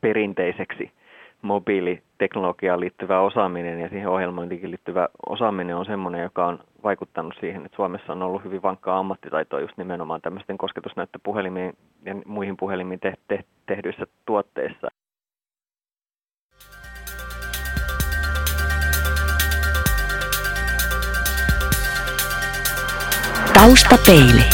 perinteiseksi 0.00 0.90
mobiiliteknologiaan 1.42 2.80
liittyvä 2.80 3.20
osaaminen 3.20 3.80
ja 3.80 3.88
siihen 3.88 4.08
ohjelmointiin 4.08 4.70
liittyvä 4.70 5.08
osaaminen 5.28 5.76
on 5.76 5.84
sellainen, 5.84 6.22
joka 6.22 6.46
on 6.46 6.58
vaikuttanut 6.82 7.34
siihen, 7.40 7.66
että 7.66 7.76
Suomessa 7.76 8.12
on 8.12 8.22
ollut 8.22 8.44
hyvin 8.44 8.62
vankkaa 8.62 8.98
ammattitaitoa 8.98 9.60
just 9.60 9.76
nimenomaan 9.76 10.20
tämmöisten 10.20 10.58
kosketusnäyttöpuhelimiin 10.58 11.76
ja 12.04 12.14
muihin 12.26 12.56
puhelimiin 12.56 13.00
te- 13.00 13.14
te- 13.28 13.44
tehdyissä 13.66 14.06
tuotteissa. 14.26 14.88
Taustapeili. 23.64 24.44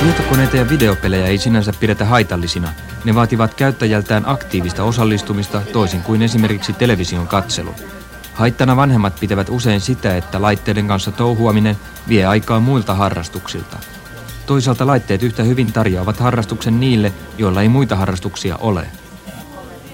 Tietokoneita 0.00 0.56
ja 0.56 0.68
videopelejä 0.68 1.26
ei 1.26 1.38
sinänsä 1.38 1.72
pidetä 1.80 2.04
haitallisina. 2.04 2.72
Ne 3.04 3.14
vaativat 3.14 3.54
käyttäjältään 3.54 4.22
aktiivista 4.26 4.84
osallistumista 4.84 5.62
toisin 5.72 6.02
kuin 6.02 6.22
esimerkiksi 6.22 6.72
television 6.72 7.28
katselu. 7.28 7.74
Haittana 8.34 8.76
vanhemmat 8.76 9.20
pitävät 9.20 9.48
usein 9.48 9.80
sitä, 9.80 10.16
että 10.16 10.42
laitteiden 10.42 10.88
kanssa 10.88 11.12
touhuaminen 11.12 11.76
vie 12.08 12.26
aikaa 12.26 12.60
muilta 12.60 12.94
harrastuksilta. 12.94 13.76
Toisaalta 14.46 14.86
laitteet 14.86 15.22
yhtä 15.22 15.42
hyvin 15.42 15.72
tarjoavat 15.72 16.20
harrastuksen 16.20 16.80
niille, 16.80 17.12
joilla 17.38 17.62
ei 17.62 17.68
muita 17.68 17.96
harrastuksia 17.96 18.56
ole. 18.56 18.86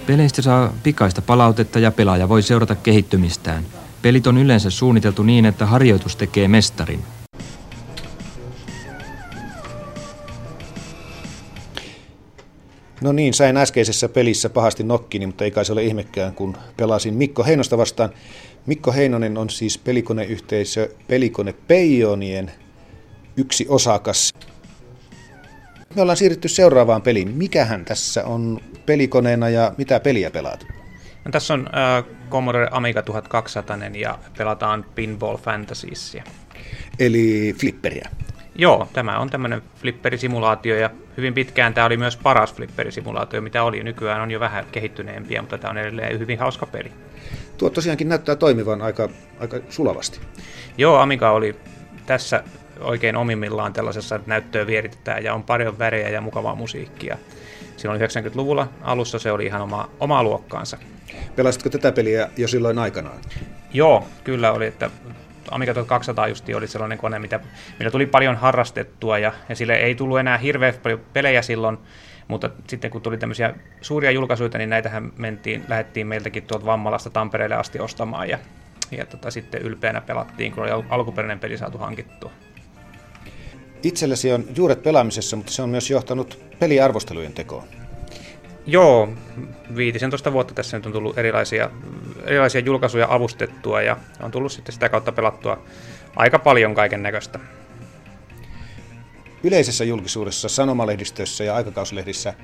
Peleistä 0.07 0.43
saa 0.43 0.73
pikaista 0.83 1.23
palautetta 1.23 1.79
ja 1.79 1.91
pelaaja 1.91 2.29
voi 2.29 2.43
seurata 2.43 2.75
kehittymistään. 2.75 3.65
Pelit 4.03 4.27
on 4.27 4.39
yleensä 4.39 4.71
suunniteltu 4.71 5.23
niin, 5.23 5.47
että 5.47 5.67
harjoitus 5.67 6.17
tekee 6.17 6.49
mestarin. 6.49 7.05
No 13.05 13.13
niin, 13.13 13.35
sain 13.35 13.57
äskeisessä 13.57 14.09
pelissä 14.09 14.51
pahasti 14.51 14.83
nokkini, 14.83 15.27
mutta 15.27 15.45
ei 15.45 15.51
kai 15.51 15.65
se 15.65 15.73
ole 15.73 15.85
ihmekään, 15.85 16.35
kun 16.35 16.57
pelasin 16.77 17.15
Mikko 17.15 17.45
Heinosta 17.45 17.79
vastaan. 17.79 18.11
Mikko 18.67 18.93
Heinonen 18.93 19.39
on 19.39 19.51
siis 19.51 19.79
pelikoneyhteisö 19.79 20.91
Pelikone 21.09 21.55
Peijonien 21.67 22.51
yksi 23.37 23.67
osakas. 23.69 24.35
Me 25.95 26.03
ollaan 26.03 26.17
siirrytty 26.17 26.49
seuraavaan 26.49 27.03
peliin. 27.03 27.29
Mikähän 27.29 27.85
tässä 27.85 28.25
on 28.25 28.61
pelikoneena 28.87 29.49
ja 29.49 29.75
mitä 29.79 30.01
peliä 30.01 30.31
pelaat? 30.31 30.67
No, 31.25 31.31
tässä 31.31 31.55
on 31.55 31.67
äh, 31.67 32.05
Commodore 32.31 32.69
Amiga 32.71 33.03
1200 33.03 33.79
ja 33.95 34.19
pelataan 34.39 34.85
Pinball 34.95 35.37
Fantasiesia. 35.37 36.25
Eli 36.99 37.55
flipperiä. 37.61 38.11
Joo, 38.55 38.89
tämä 38.93 39.19
on 39.19 39.31
tämmöinen 39.31 39.63
flipperisimulaatio 39.77 40.77
ja 40.77 40.91
hyvin 41.17 41.35
pitkään 41.35 41.75
tämä 41.75 41.87
oli 41.87 41.97
myös 41.97 42.17
paras 42.17 42.55
flipperisimulaatio, 42.55 43.41
mitä 43.41 43.63
oli. 43.63 43.83
Nykyään 43.83 44.21
on 44.21 44.31
jo 44.31 44.41
vähän 44.41 44.65
kehittyneempiä, 44.73 45.41
mutta 45.41 45.59
tämä 45.59 45.71
on 45.71 45.79
edelleen 45.79 46.19
hyvin 46.19 46.39
hauska 46.39 46.67
peli. 46.67 46.93
Tuo 47.59 47.71
tosiaankin 47.71 48.09
näyttää 48.09 48.37
toimivan 48.37 48.83
aika, 48.83 49.09
aika 49.41 49.57
sulavasti. 49.69 50.21
Joo, 50.79 50.97
Amiga 50.97 51.31
oli 51.31 51.57
tässä 52.07 52.45
oikein 52.81 53.17
omimmillaan 53.17 53.73
tällaisessa, 53.73 54.17
että 54.17 54.29
näyttöä 54.29 54.67
vieritetään 54.67 55.25
ja 55.25 55.35
on 55.35 55.43
paljon 55.43 55.79
värejä 55.79 56.09
ja 56.09 56.21
mukavaa 56.21 56.55
musiikkia. 56.55 57.19
Silloin 57.77 58.01
90-luvulla 58.01 58.69
alussa 58.83 59.19
se 59.19 59.33
oli 59.33 59.47
ihan 59.47 59.63
oma, 59.63 59.91
omaa 60.01 60.23
luokkaansa. 60.23 60.79
Pelasitko 61.37 61.69
tätä 61.69 61.93
peliä 61.93 62.31
jo 62.37 62.49
silloin 62.49 62.79
aikanaan? 62.79 63.19
Joo, 63.73 64.07
kyllä 64.25 64.53
oli, 64.53 64.67
että 64.67 64.91
Amiga 65.51 65.75
1200 65.75 66.29
justi 66.29 66.55
oli 66.55 66.69
sellainen 66.69 66.99
kone, 66.99 67.19
mitä, 67.19 67.41
mitä 67.79 67.91
tuli 67.91 68.07
paljon 68.07 68.37
harrastettua 68.37 69.19
ja, 69.19 69.33
ja 69.49 69.57
sille 69.57 69.75
ei 69.75 69.95
tullut 69.95 70.19
enää 70.19 70.39
hirveän 70.39 70.75
paljon 70.83 71.01
pelejä 71.13 71.43
silloin, 71.43 71.79
mutta 72.29 72.51
sitten 72.69 72.91
kun 72.91 73.03
tuli 73.03 73.19
tämmöisiä 73.19 73.55
suuria 73.81 74.11
julkaisuja, 74.11 74.59
niin 74.59 74.71
näitähän 74.71 75.13
mentiin, 75.17 75.65
lähdettiin 75.69 76.07
meiltäkin 76.07 76.43
tuolta 76.43 76.67
Vammalasta 76.67 77.11
Tampereelle 77.11 77.57
asti 77.57 77.81
ostamaan 77.81 78.29
ja, 78.29 78.39
ja 78.91 79.07
tota, 79.07 79.31
sitten 79.31 79.63
ylpeänä 79.63 80.01
pelattiin, 80.01 80.53
kun 80.53 80.63
oli 80.63 80.85
alkuperäinen 80.91 81.39
peli 81.39 81.59
saatu 81.59 81.79
hankittua. 81.79 82.31
Itsellesi 83.83 84.33
on 84.33 84.45
juuret 84.57 84.83
pelaamisessa, 84.83 85.37
mutta 85.37 85.53
se 85.53 85.63
on 85.63 85.69
myös 85.69 85.91
johtanut 85.91 86.39
peliarvostelujen 86.59 87.33
tekoon. 87.33 87.65
Joo, 88.67 89.09
15 89.77 90.33
vuotta 90.33 90.55
tässä 90.55 90.77
nyt 90.77 90.87
on 90.87 90.93
tullut 90.93 91.19
erilaisia, 91.19 91.71
erilaisia 92.27 92.61
julkaisuja 92.61 93.07
avustettua 93.11 93.83
ja 93.83 93.97
on 94.21 94.31
tullut 94.31 94.53
sitten 94.53 94.73
sitä 94.73 94.89
kautta 94.89 95.13
pelattua 95.13 95.63
aika 96.17 96.39
paljon 96.39 96.75
kaiken 96.75 97.03
näköistä. 97.03 97.39
Yleisessä 99.43 99.85
julkisuudessa, 99.85 100.49
sanomalehdistössä 100.49 101.45
ja 101.45 101.55
aikakauslehdissä 101.55 102.35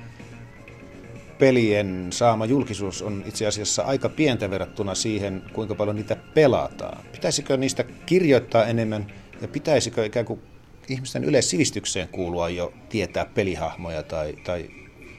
pelien 1.39 2.07
saama 2.09 2.45
julkisuus 2.45 3.01
on 3.01 3.23
itse 3.25 3.47
asiassa 3.47 3.83
aika 3.83 4.09
pientä 4.09 4.49
verrattuna 4.49 4.95
siihen, 4.95 5.43
kuinka 5.53 5.75
paljon 5.75 5.95
niitä 5.95 6.15
pelataan. 6.15 7.03
Pitäisikö 7.11 7.57
niistä 7.57 7.83
kirjoittaa 8.05 8.65
enemmän 8.65 9.13
ja 9.41 9.47
pitäisikö 9.47 10.05
ikään 10.05 10.25
kuin 10.25 10.41
ihmisten 10.89 11.23
yleissivistykseen 11.23 12.07
kuulua 12.07 12.49
jo 12.49 12.73
tietää 12.89 13.25
pelihahmoja 13.25 14.03
tai, 14.03 14.33
tai 14.43 14.69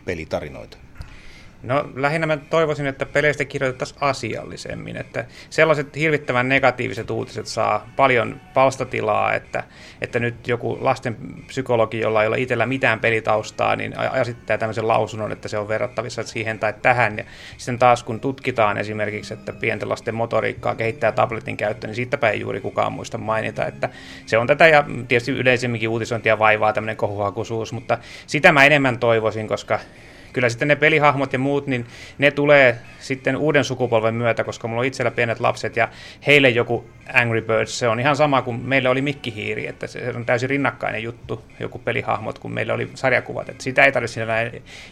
pelitarinoita? 0.05 0.82
No 1.63 1.91
lähinnä 1.95 2.27
mä 2.27 2.37
toivoisin, 2.37 2.87
että 2.87 3.07
peleistä 3.07 3.45
kirjoitettaisiin 3.45 3.99
asiallisemmin, 4.01 4.97
että 4.97 5.25
sellaiset 5.51 5.97
hirvittävän 5.97 6.49
negatiiviset 6.49 7.11
uutiset 7.11 7.47
saa 7.47 7.91
paljon 7.97 8.41
palstatilaa, 8.55 9.35
että, 9.35 9.65
että 10.01 10.19
nyt 10.19 10.49
joku 10.49 10.79
lasten 10.81 11.17
psykologi, 11.47 12.01
jolla 12.01 12.23
ei 12.23 12.29
ole 12.29 12.41
itsellä 12.41 12.67
mitään 12.67 13.01
pelitaustaa, 13.01 13.77
niin 13.77 13.99
asettaa 13.99 14.59
tämmöisen 14.59 14.89
lausunnon, 14.89 15.33
että 15.33 15.49
se 15.49 15.59
on 15.59 15.69
verrattavissa 15.69 16.23
siihen 16.23 16.59
tai 16.59 16.75
tähän. 16.83 17.19
Ja 17.19 17.25
sitten 17.57 17.79
taas 17.79 18.05
kun 18.05 18.21
tutkitaan 18.21 18.79
esimerkiksi, 18.79 19.35
että 19.35 19.53
pienten 19.53 19.89
lasten 19.89 20.15
motoriikkaa 20.15 20.75
kehittää 20.75 21.13
tabletin 21.13 21.57
käyttö, 21.57 21.87
niin 21.87 21.95
siitäpä 21.95 22.31
ei 22.31 22.41
juuri 22.41 22.61
kukaan 22.61 22.93
muista 22.93 23.19
mainita, 23.19 23.67
että 23.67 23.89
se 24.27 24.39
on 24.39 24.47
tätä 24.47 24.69
ja 24.69 24.85
tietysti 25.09 25.33
yleisemminkin 25.33 25.89
uutisointia 25.89 26.39
vaivaa 26.39 26.73
tämmöinen 26.73 26.97
kohuhakuisuus, 26.97 27.73
mutta 27.73 27.99
sitä 28.27 28.53
mä 28.53 28.65
enemmän 28.65 28.99
toivoisin, 28.99 29.49
koska 29.49 29.79
kyllä 30.33 30.49
sitten 30.49 30.69
ne 30.69 30.77
pelihahmot 30.77 31.33
ja 31.33 31.39
muut, 31.39 31.67
niin 31.67 31.87
ne 32.19 32.31
tulee 32.31 32.79
sitten 33.01 33.37
uuden 33.37 33.65
sukupolven 33.65 34.15
myötä, 34.15 34.45
koska 34.45 34.69
mulla 34.69 34.81
on 34.81 34.87
itsellä 34.87 35.11
pienet 35.11 35.41
lapset 35.41 35.77
ja 35.77 35.89
heille 36.27 36.49
joku 36.49 36.85
Angry 37.13 37.43
Birds, 37.43 37.79
se 37.79 37.89
on 37.89 38.01
ihan 38.01 38.17
sama 38.17 38.43
kuin 38.43 38.61
meillä 38.61 38.91
oli 38.91 39.03
mikkihiiri, 39.03 39.67
että 39.67 39.87
se 39.87 40.13
on 40.17 40.27
täysin 40.27 40.51
rinnakkainen 40.51 41.03
juttu, 41.03 41.45
joku 41.61 41.79
pelihahmot, 41.79 42.39
kun 42.39 42.53
meillä 42.53 42.75
oli 42.75 42.91
sarjakuvat, 42.95 43.49
että 43.49 43.65
sitä 43.65 43.85
ei 43.85 43.93
tarvitse 43.93 44.27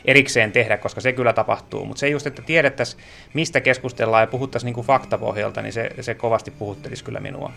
erikseen 0.04 0.52
tehdä, 0.52 0.76
koska 0.76 1.00
se 1.00 1.12
kyllä 1.12 1.32
tapahtuu, 1.32 1.84
mutta 1.84 2.00
se 2.00 2.08
just, 2.08 2.26
että 2.26 2.42
tiedettäisiin, 2.42 3.02
mistä 3.34 3.60
keskustellaan 3.60 4.22
ja 4.22 4.26
puhuttaisiin 4.26 4.66
niin 4.66 4.74
kuin 4.74 4.86
faktapohjalta, 4.86 5.62
niin 5.62 5.72
se, 5.72 5.90
se 6.00 6.14
kovasti 6.14 6.50
puhuttelisi 6.50 7.04
kyllä 7.04 7.20
minua. 7.20 7.52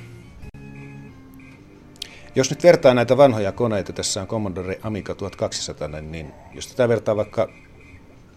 Jos 2.35 2.49
nyt 2.49 2.63
vertaa 2.63 2.93
näitä 2.93 3.17
vanhoja 3.17 3.51
koneita, 3.51 3.93
tässä 3.93 4.21
on 4.21 4.27
Commodore 4.27 4.79
Amiga 4.83 5.15
1200, 5.15 5.87
niin 6.01 6.33
jos 6.53 6.67
tätä 6.67 6.89
vertaa 6.89 7.15
vaikka 7.15 7.49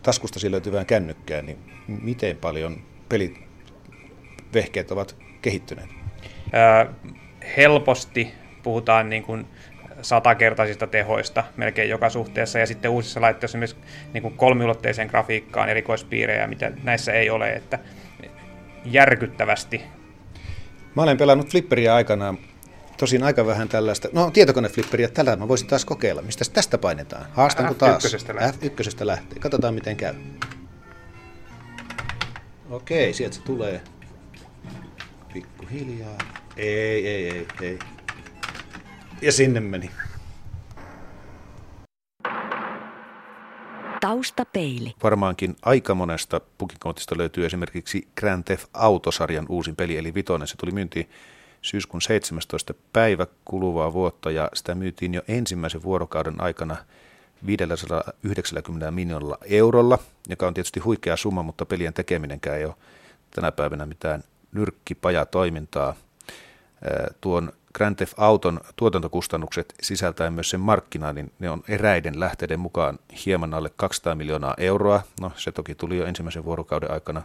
taskustasi 0.07 0.51
löytyvään 0.51 0.87
kännykkään, 0.87 1.47
niin 1.47 1.59
miten 1.87 2.37
paljon 2.37 2.83
pelivehkeet 3.09 4.91
ovat 4.91 5.17
kehittyneet? 5.43 5.91
Ää, 6.53 6.87
helposti 7.57 8.35
puhutaan 8.63 9.09
niin 9.09 9.23
kuin 9.23 9.47
satakertaisista 10.03 10.87
tehoista 10.87 11.45
melkein 11.57 11.91
joka 11.91 12.11
suhteessa, 12.11 12.59
ja 12.59 12.67
sitten 12.67 12.91
uusissa 12.91 13.21
laitteissa 13.21 13.59
myös 13.59 13.77
niin 14.13 14.23
kuin 14.23 14.37
kolmiulotteiseen 14.37 15.09
grafiikkaan 15.09 15.69
erikoispiirejä, 15.69 16.47
mitä 16.47 16.73
näissä 16.83 17.13
ei 17.13 17.31
ole, 17.31 17.53
että 17.53 17.79
järkyttävästi. 18.85 19.83
Mä 20.95 21.03
olen 21.03 21.17
pelannut 21.17 21.51
flipperiä 21.51 21.95
aikanaan 21.95 22.39
Tosin 22.97 23.23
aika 23.23 23.47
vähän 23.47 23.69
tällaista. 23.69 24.09
No 24.13 24.31
tietokoneflipperiä 24.31 25.09
tällä 25.09 25.37
mä 25.37 25.49
voisin 25.49 25.69
taas 25.69 25.85
kokeilla. 25.85 26.23
Mistä 26.23 26.45
tästä 26.53 26.79
painetaan? 26.79 27.27
Haastanko 27.33 27.75
taas? 27.75 28.05
F1 28.05 28.35
lähtee. 28.35 28.69
F1 28.69 29.07
lähtee. 29.07 29.39
Katsotaan 29.39 29.75
miten 29.75 29.97
käy. 29.97 30.15
Okei, 32.71 33.13
sieltä 33.13 33.37
se 33.37 33.43
tulee. 33.43 33.81
Pikkuhiljaa. 35.33 36.19
Ei, 36.57 37.07
ei, 37.09 37.31
ei, 37.31 37.47
ei. 37.61 37.79
Ja 39.23 39.33
sinne 39.33 39.61
meni. 39.61 39.91
Taustapeili. 44.01 44.95
Varmaankin 45.03 45.57
aika 45.63 45.95
monesta 45.95 46.41
pukikontista 46.59 47.19
löytyy 47.19 47.47
esimerkiksi 47.47 48.09
Grand 48.17 48.45
Theft 48.45 48.67
Autosarjan 48.75 49.47
uusin 49.49 49.77
peli, 49.77 49.97
eli 49.97 50.15
Vitoinen. 50.15 50.49
Se 50.49 50.57
tuli 50.57 50.71
myyntiin 50.71 51.09
syyskuun 51.67 52.03
17. 52.03 52.75
päivä 52.93 53.27
kuluvaa 53.45 53.93
vuotta, 53.93 54.31
ja 54.31 54.49
sitä 54.55 54.75
myytiin 54.75 55.15
jo 55.15 55.23
ensimmäisen 55.29 55.83
vuorokauden 55.83 56.41
aikana 56.41 56.77
590 57.47 58.91
miljoonalla 58.91 59.39
eurolla, 59.45 59.99
joka 60.29 60.47
on 60.47 60.55
tietysti 60.55 60.81
huikea 60.81 61.17
summa, 61.17 61.43
mutta 61.43 61.67
pelien 61.67 61.95
tekeminenkään 61.95 62.59
ei 62.59 62.65
ole 62.65 62.75
tänä 63.31 63.53
päivänä 63.53 63.87
mitään 63.87 64.25
nyrkkipajatoimintaa. 64.53 65.95
Tuon 67.21 67.53
Grand 67.75 67.97
Theft 67.97 68.15
Auton 68.17 68.61
tuotantokustannukset 68.77 69.75
sisältäen 69.83 70.33
myös 70.33 70.51
sen 70.51 70.61
markkinoinnin, 70.61 71.33
ne 71.39 71.51
on 71.51 71.63
eräiden 71.69 72.21
lähteiden 72.21 72.61
mukaan 72.61 72.99
hieman 73.27 73.55
alle 73.55 73.71
200 73.77 74.15
miljoonaa 74.15 74.55
euroa. 74.59 75.03
No 75.21 75.33
se 75.37 75.53
toki 75.53 75.75
tuli 75.75 75.99
jo 75.99 76.07
ensimmäisen 76.07 76.45
vuorokauden 76.45 76.91
aikana 76.91 77.23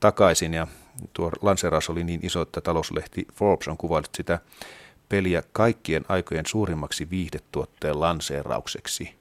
takaisin 0.00 0.54
ja 0.54 0.66
tuo 1.12 1.30
lanseeraus 1.42 1.90
oli 1.90 2.04
niin 2.04 2.20
iso, 2.22 2.42
että 2.42 2.60
talouslehti 2.60 3.26
Forbes 3.34 3.68
on 3.68 3.76
kuvaillut 3.76 4.14
sitä 4.14 4.38
peliä 5.08 5.42
kaikkien 5.52 6.04
aikojen 6.08 6.46
suurimmaksi 6.46 7.10
viihdetuotteen 7.10 8.00
lanseeraukseksi. 8.00 9.14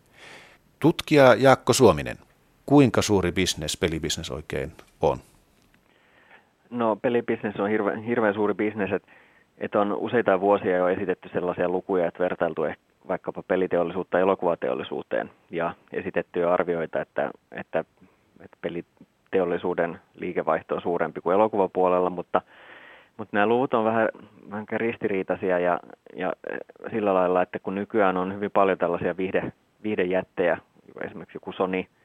Tutkija 0.79 1.35
Jaakko 1.35 1.73
Suominen, 1.73 2.17
kuinka 2.65 3.01
suuri 3.01 3.31
bisnes 3.31 3.77
pelibisnes 3.77 4.31
oikein 4.31 4.71
on? 5.01 5.17
No 6.69 6.95
pelibisnes 6.95 7.55
on 7.55 7.69
hirveän, 7.69 8.03
hirveän 8.03 8.33
suuri 8.33 8.53
bisnes, 8.53 8.91
että 8.91 9.11
että 9.59 9.79
on 9.79 9.93
useita 9.93 10.39
vuosia 10.39 10.77
jo 10.77 10.87
esitetty 10.87 11.29
sellaisia 11.33 11.69
lukuja, 11.69 12.07
että 12.07 12.23
vertailtu 12.23 12.61
vaikkapa 13.07 13.43
peliteollisuutta 13.43 14.19
elokuvateollisuuteen 14.19 15.31
ja 15.51 15.73
esitetty 15.93 16.39
jo 16.39 16.51
arvioita, 16.51 17.01
että, 17.01 17.31
että, 17.51 17.85
että 18.39 18.57
peliteollisuuden 19.31 19.99
liikevaihto 20.15 20.75
on 20.75 20.81
suurempi 20.81 21.21
kuin 21.21 21.33
elokuvapuolella, 21.33 22.09
mutta, 22.09 22.41
mutta 23.17 23.37
nämä 23.37 23.47
luvut 23.47 23.73
on 23.73 23.85
vähän, 23.85 24.09
vähän 24.51 24.65
ristiriitaisia 24.71 25.59
ja, 25.59 25.79
ja 26.15 26.33
sillä 26.91 27.13
lailla, 27.13 27.41
että 27.41 27.59
kun 27.59 27.75
nykyään 27.75 28.17
on 28.17 28.33
hyvin 28.33 28.51
paljon 28.51 28.77
tällaisia 28.77 29.17
viihde, 29.17 29.51
viihdejättejä, 29.83 30.57
esimerkiksi 31.03 31.35
joku 31.35 31.51
Sony– 31.51 31.85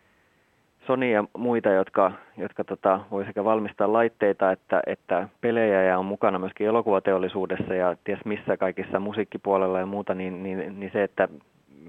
Sony 0.87 1.11
ja 1.11 1.25
muita, 1.39 1.69
jotka, 1.69 2.13
jotka 2.37 2.65
tota, 2.65 3.01
voi 3.11 3.25
sekä 3.25 3.45
valmistaa 3.45 3.93
laitteita 3.93 4.53
että, 4.53 4.83
että 4.87 5.29
pelejä 5.41 5.83
ja 5.83 5.99
on 5.99 6.05
mukana 6.05 6.39
myöskin 6.39 6.67
elokuvateollisuudessa 6.67 7.75
ja 7.75 7.97
ties 8.05 8.25
missä 8.25 8.57
kaikissa 8.57 9.01
musiikkipuolella 9.01 9.81
ja 9.81 9.87
muuta, 9.87 10.15
niin, 10.15 10.43
niin, 10.43 10.81
niin 10.81 10.91
se, 10.93 11.03
että 11.03 11.29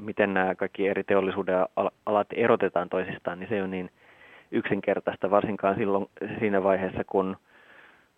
miten 0.01 0.33
nämä 0.33 0.55
kaikki 0.55 0.87
eri 0.87 1.03
teollisuuden 1.03 1.55
alat 2.05 2.27
erotetaan 2.33 2.89
toisistaan, 2.89 3.39
niin 3.39 3.49
se 3.49 3.63
on 3.63 3.71
niin 3.71 3.89
yksinkertaista, 4.55 5.31
varsinkaan 5.31 5.75
silloin 5.75 6.05
siinä 6.39 6.63
vaiheessa, 6.63 7.03
kun 7.03 7.37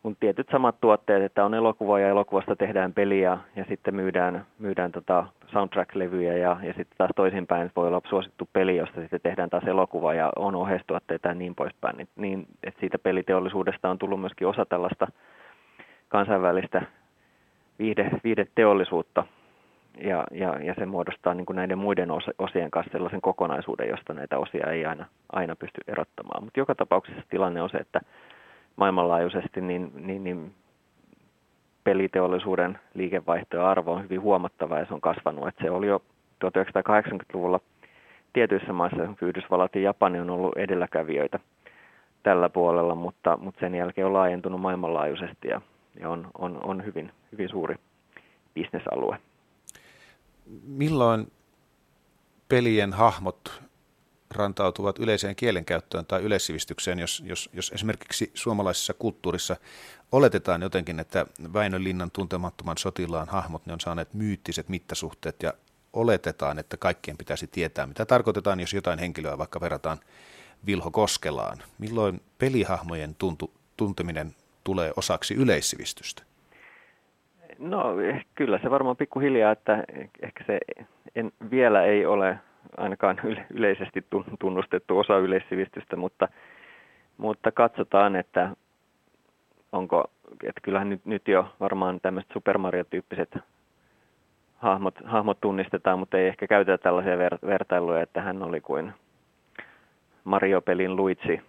kun 0.08 0.15
tietyt 0.19 0.47
samat 0.52 0.82
tuotteet, 0.82 1.23
että 1.23 1.45
on 1.45 1.54
elokuva 1.54 2.00
ja 2.00 2.10
elokuvasta 2.10 2.56
tehdään 2.56 2.93
peliä 2.93 3.38
ja 3.56 3.65
sitten 3.69 3.95
myydään, 3.95 4.45
myydään 4.60 4.91
tota 4.91 5.28
soundtrack-levyjä 5.47 6.34
ja, 6.38 6.58
ja 6.63 6.73
sitten 6.73 6.97
taas 6.97 7.12
toisinpäin 7.15 7.71
voi 7.76 7.88
olla 7.88 8.02
suosittu 8.10 8.50
peli, 8.54 8.78
josta 8.78 9.02
sitten 9.02 9.21
tehdään 9.23 9.50
taas 9.50 9.63
elokuva 9.63 10.13
ja 10.13 10.32
on 10.36 10.56
ohjeistuotteita 10.56 11.28
ja 11.28 11.34
niin 11.34 11.56
poispäin. 11.56 11.97
Niin, 11.97 12.08
niin 12.15 12.47
että 12.63 12.80
siitä 12.80 13.00
peliteollisuudesta 13.00 13.89
on 13.89 13.97
tullut 13.97 14.19
myöskin 14.19 14.47
osa 14.47 14.65
tällaista 14.65 15.08
kansainvälistä 16.10 16.82
viihde, 17.80 18.12
viihdeteollisuutta 18.23 19.23
ja, 20.01 20.23
ja, 20.31 20.60
ja 20.63 20.73
se 20.77 20.86
muodostaa 20.86 21.33
niin 21.33 21.45
kuin 21.45 21.55
näiden 21.55 21.77
muiden 21.77 22.10
osien 22.38 22.71
kanssa 22.71 22.91
sellaisen 22.91 23.21
kokonaisuuden, 23.21 23.89
josta 23.89 24.13
näitä 24.13 24.38
osia 24.38 24.71
ei 24.71 24.86
aina, 24.86 25.05
aina 25.31 25.55
pysty 25.55 25.81
erottamaan. 25.88 26.43
Mutta 26.43 26.60
joka 26.60 26.75
tapauksessa 26.75 27.21
tilanne 27.29 27.62
on 27.62 27.69
se, 27.69 27.77
että 27.77 28.01
maailmanlaajuisesti, 28.75 29.62
niin, 29.62 29.91
niin, 29.95 30.23
niin 30.23 30.53
peliteollisuuden 31.83 32.79
liikevaihto 32.93 33.57
ja 33.57 33.69
arvo 33.69 33.93
on 33.93 34.03
hyvin 34.03 34.21
huomattava 34.21 34.79
ja 34.79 34.86
se 34.86 34.93
on 34.93 35.01
kasvanut. 35.01 35.47
Että 35.47 35.63
se 35.63 35.71
oli 35.71 35.88
jo 35.88 36.01
1980-luvulla 36.45 37.60
tietyissä 38.33 38.73
maissa, 38.73 39.07
Yhdysvallat 39.21 39.75
ja 39.75 39.81
Japani 39.81 40.19
on 40.19 40.29
ollut 40.29 40.57
edelläkävijöitä 40.57 41.39
tällä 42.23 42.49
puolella, 42.49 42.95
mutta, 42.95 43.38
mutta 43.41 43.60
sen 43.60 43.75
jälkeen 43.75 44.07
on 44.07 44.13
laajentunut 44.13 44.62
maailmanlaajuisesti 44.62 45.47
ja, 45.47 45.62
ja 45.99 46.10
on, 46.10 46.27
on, 46.38 46.60
on 46.63 46.86
hyvin, 46.86 47.12
hyvin 47.31 47.49
suuri 47.49 47.75
bisnesalue. 48.53 49.17
Milloin 50.63 51.31
pelien 52.49 52.93
hahmot 52.93 53.62
rantautuvat 54.31 54.99
yleiseen 54.99 55.36
kielenkäyttöön 55.36 56.05
tai 56.05 56.21
yleissivistykseen, 56.21 56.99
jos, 56.99 57.23
jos, 57.25 57.49
jos 57.53 57.71
esimerkiksi 57.75 58.31
suomalaisessa 58.33 58.93
kulttuurissa 58.93 59.55
oletetaan 60.12 60.62
jotenkin, 60.62 60.99
että 60.99 61.25
Väinö 61.53 61.83
Linnan 61.83 62.12
tuntemattoman 62.12 62.77
sotilaan 62.77 63.29
hahmot 63.29 63.65
ne 63.65 63.73
on 63.73 63.79
saaneet 63.79 64.13
myyttiset 64.13 64.69
mittasuhteet 64.69 65.43
ja 65.43 65.53
oletetaan, 65.93 66.60
että 66.60 66.77
kaikkien 66.77 67.17
pitäisi 67.17 67.47
tietää, 67.47 67.88
mitä 67.88 68.05
tarkoitetaan, 68.05 68.60
jos 68.60 68.73
jotain 68.73 68.99
henkilöä 68.99 69.38
vaikka 69.38 69.62
verrataan 69.62 69.99
Vilho 70.65 70.91
Koskelaan. 70.91 71.63
Milloin 71.77 72.21
pelihahmojen 72.38 73.15
tuntu, 73.15 73.53
tunteminen 73.77 74.36
tulee 74.63 74.93
osaksi 74.95 75.33
yleissivistystä? 75.33 76.26
No 77.59 77.95
kyllä 78.35 78.59
se 78.63 78.71
varmaan 78.71 78.97
pikkuhiljaa, 78.97 79.51
että 79.51 79.83
ehkä 80.21 80.43
se 80.43 80.59
en, 81.15 81.31
vielä 81.51 81.83
ei 81.83 82.05
ole 82.05 82.37
ainakaan 82.77 83.19
yleisesti 83.53 84.05
tunnustettu 84.39 84.99
osa 84.99 85.17
yleissivistystä, 85.17 85.95
mutta, 85.95 86.27
mutta 87.17 87.51
katsotaan, 87.51 88.15
että 88.15 88.49
onko, 89.71 90.03
että 90.43 90.61
kyllähän 90.61 90.89
nyt, 90.89 91.05
nyt 91.05 91.27
jo 91.27 91.53
varmaan 91.59 91.99
tämmöiset 92.01 92.31
Super 92.33 92.57
Mario-tyyppiset 92.57 93.37
hahmot, 94.57 94.95
hahmot 95.05 95.41
tunnistetaan, 95.41 95.99
mutta 95.99 96.17
ei 96.17 96.27
ehkä 96.27 96.47
käytetä 96.47 96.77
tällaisia 96.77 97.17
ver, 97.17 97.37
vertailuja, 97.45 98.01
että 98.01 98.21
hän 98.21 98.43
oli 98.43 98.61
kuin 98.61 98.93
Mario-pelin 100.23 100.95
Luigi 100.95 101.41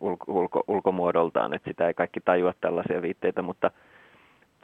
ulko, 0.00 0.24
ulko, 0.32 0.64
ulkomuodoltaan, 0.68 1.54
että 1.54 1.70
sitä 1.70 1.88
ei 1.88 1.94
kaikki 1.94 2.20
tajua 2.20 2.52
tällaisia 2.60 3.02
viitteitä, 3.02 3.42
mutta 3.42 3.70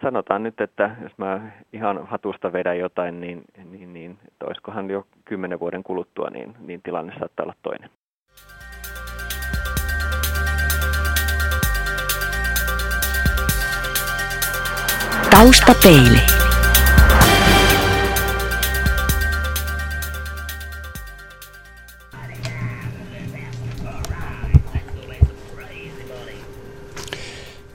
sanotaan 0.03 0.43
nyt, 0.43 0.61
että 0.61 0.97
jos 1.03 1.13
mä 1.19 1.41
ihan 1.73 2.07
hatusta 2.07 2.53
vedän 2.53 2.79
jotain, 2.79 3.21
niin, 3.21 3.43
niin, 3.71 3.93
niin 3.93 4.19
olisikohan 4.45 4.91
jo 4.91 5.07
kymmenen 5.25 5.61
vuoden 5.61 5.83
kuluttua, 5.83 6.31
niin, 6.31 6.55
niin 6.61 6.83
tilanne 6.83 7.13
saattaa 7.19 7.45
olla 7.45 7.55
toinen. 7.63 7.91
Taustapeili. 15.31 16.40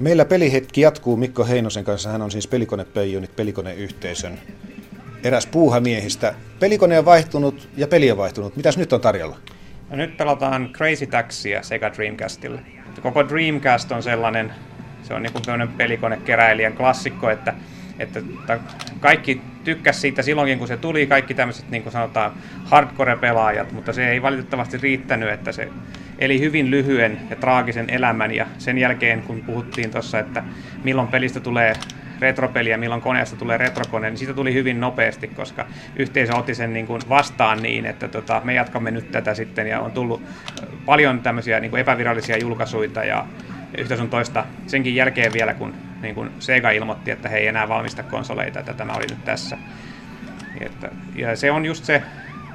Meillä 0.06 0.26
pelihetki 0.26 0.82
jatkuu 0.82 1.18
Mikko 1.18 1.46
Heinosen 1.46 1.84
kanssa. 1.84 2.10
Hän 2.10 2.22
on 2.22 2.32
siis 2.32 2.48
pelikonepeijonit 2.48 3.36
pelikoneyhteisön 3.36 4.40
eräs 5.24 5.48
puuhamiehistä. 5.48 6.34
Pelikone 6.60 7.00
on 7.00 7.06
vaihtunut 7.06 7.70
ja 7.78 7.88
peli 7.88 8.12
on 8.12 8.18
vaihtunut. 8.18 8.56
Mitäs 8.56 8.78
nyt 8.78 8.94
on 8.94 9.02
tarjolla? 9.02 9.38
No 9.90 9.96
nyt 9.96 10.18
pelataan 10.18 10.70
Crazy 10.74 11.06
Taxia 11.06 11.64
Sega 11.64 11.94
Dreamcastilla. 11.94 12.60
Koko 13.02 13.30
Dreamcast 13.30 13.92
on 13.92 14.04
sellainen, 14.04 14.54
se 15.04 15.14
on 15.14 15.24
niin 15.24 15.34
kuin 15.34 15.70
pelikonekeräilijän 15.78 16.74
klassikko, 16.74 17.30
että, 17.30 17.54
että 18.00 18.22
kaikki 19.00 19.42
tykkäs 19.64 20.02
siitä 20.02 20.22
silloinkin, 20.22 20.60
kun 20.60 20.68
se 20.68 20.78
tuli, 20.78 21.08
kaikki 21.08 21.34
tämmöiset 21.34 21.70
niin 21.70 21.84
kuin 21.84 21.94
sanotaan 21.94 22.32
hardcore-pelaajat, 22.66 23.72
mutta 23.72 23.94
se 23.94 24.10
ei 24.10 24.22
valitettavasti 24.22 24.78
riittänyt, 24.78 25.30
että 25.30 25.52
se 25.52 25.70
eli 26.20 26.40
hyvin 26.40 26.72
lyhyen 26.72 27.20
ja 27.30 27.36
traagisen 27.36 27.90
elämän 27.90 28.36
ja 28.36 28.46
sen 28.58 28.78
jälkeen 28.78 29.22
kun 29.22 29.42
puhuttiin 29.42 29.92
tuossa, 29.92 30.20
että 30.20 30.44
milloin 30.84 31.08
pelistä 31.08 31.40
tulee 31.40 31.74
retropeli 32.20 32.70
ja 32.70 32.78
milloin 32.78 33.02
koneesta 33.02 33.36
tulee 33.36 33.58
retrokone, 33.58 34.10
niin 34.10 34.18
siitä 34.18 34.34
tuli 34.34 34.54
hyvin 34.54 34.80
nopeasti, 34.80 35.28
koska 35.28 35.66
yhteisö 35.96 36.36
otti 36.36 36.56
sen 36.56 36.74
niin 36.74 36.88
kuin 36.88 37.02
vastaan 37.10 37.64
niin, 37.64 37.86
että 37.86 38.08
tota, 38.08 38.42
me 38.44 38.54
jatkamme 38.54 38.92
nyt 38.92 39.12
tätä 39.12 39.34
sitten 39.34 39.68
ja 39.68 39.80
on 39.80 39.92
tullut 39.92 40.22
paljon 40.86 41.20
tämmöisiä 41.20 41.60
niin 41.60 41.72
kuin 41.72 41.82
epävirallisia 41.82 42.38
julkaisuja 42.38 43.04
ja 43.04 43.26
yhtä 43.78 43.98
sun 43.98 44.10
toista 44.10 44.46
senkin 44.68 44.96
jälkeen 44.96 45.34
vielä, 45.34 45.54
kun 45.54 45.74
niin 46.02 46.16
kuin 46.16 46.30
Sega 46.40 46.72
ilmoitti, 46.72 47.12
että 47.12 47.30
he 47.30 47.38
ei 47.38 47.48
enää 47.48 47.70
valmista 47.70 48.04
konsoleita, 48.04 48.60
että 48.60 48.74
tämä 48.74 48.94
oli 48.94 49.06
nyt 49.10 49.26
tässä. 49.26 49.58
Että, 50.62 50.90
ja 51.16 51.36
se 51.36 51.52
on 51.52 51.66
just 51.66 51.86
se, 51.86 52.04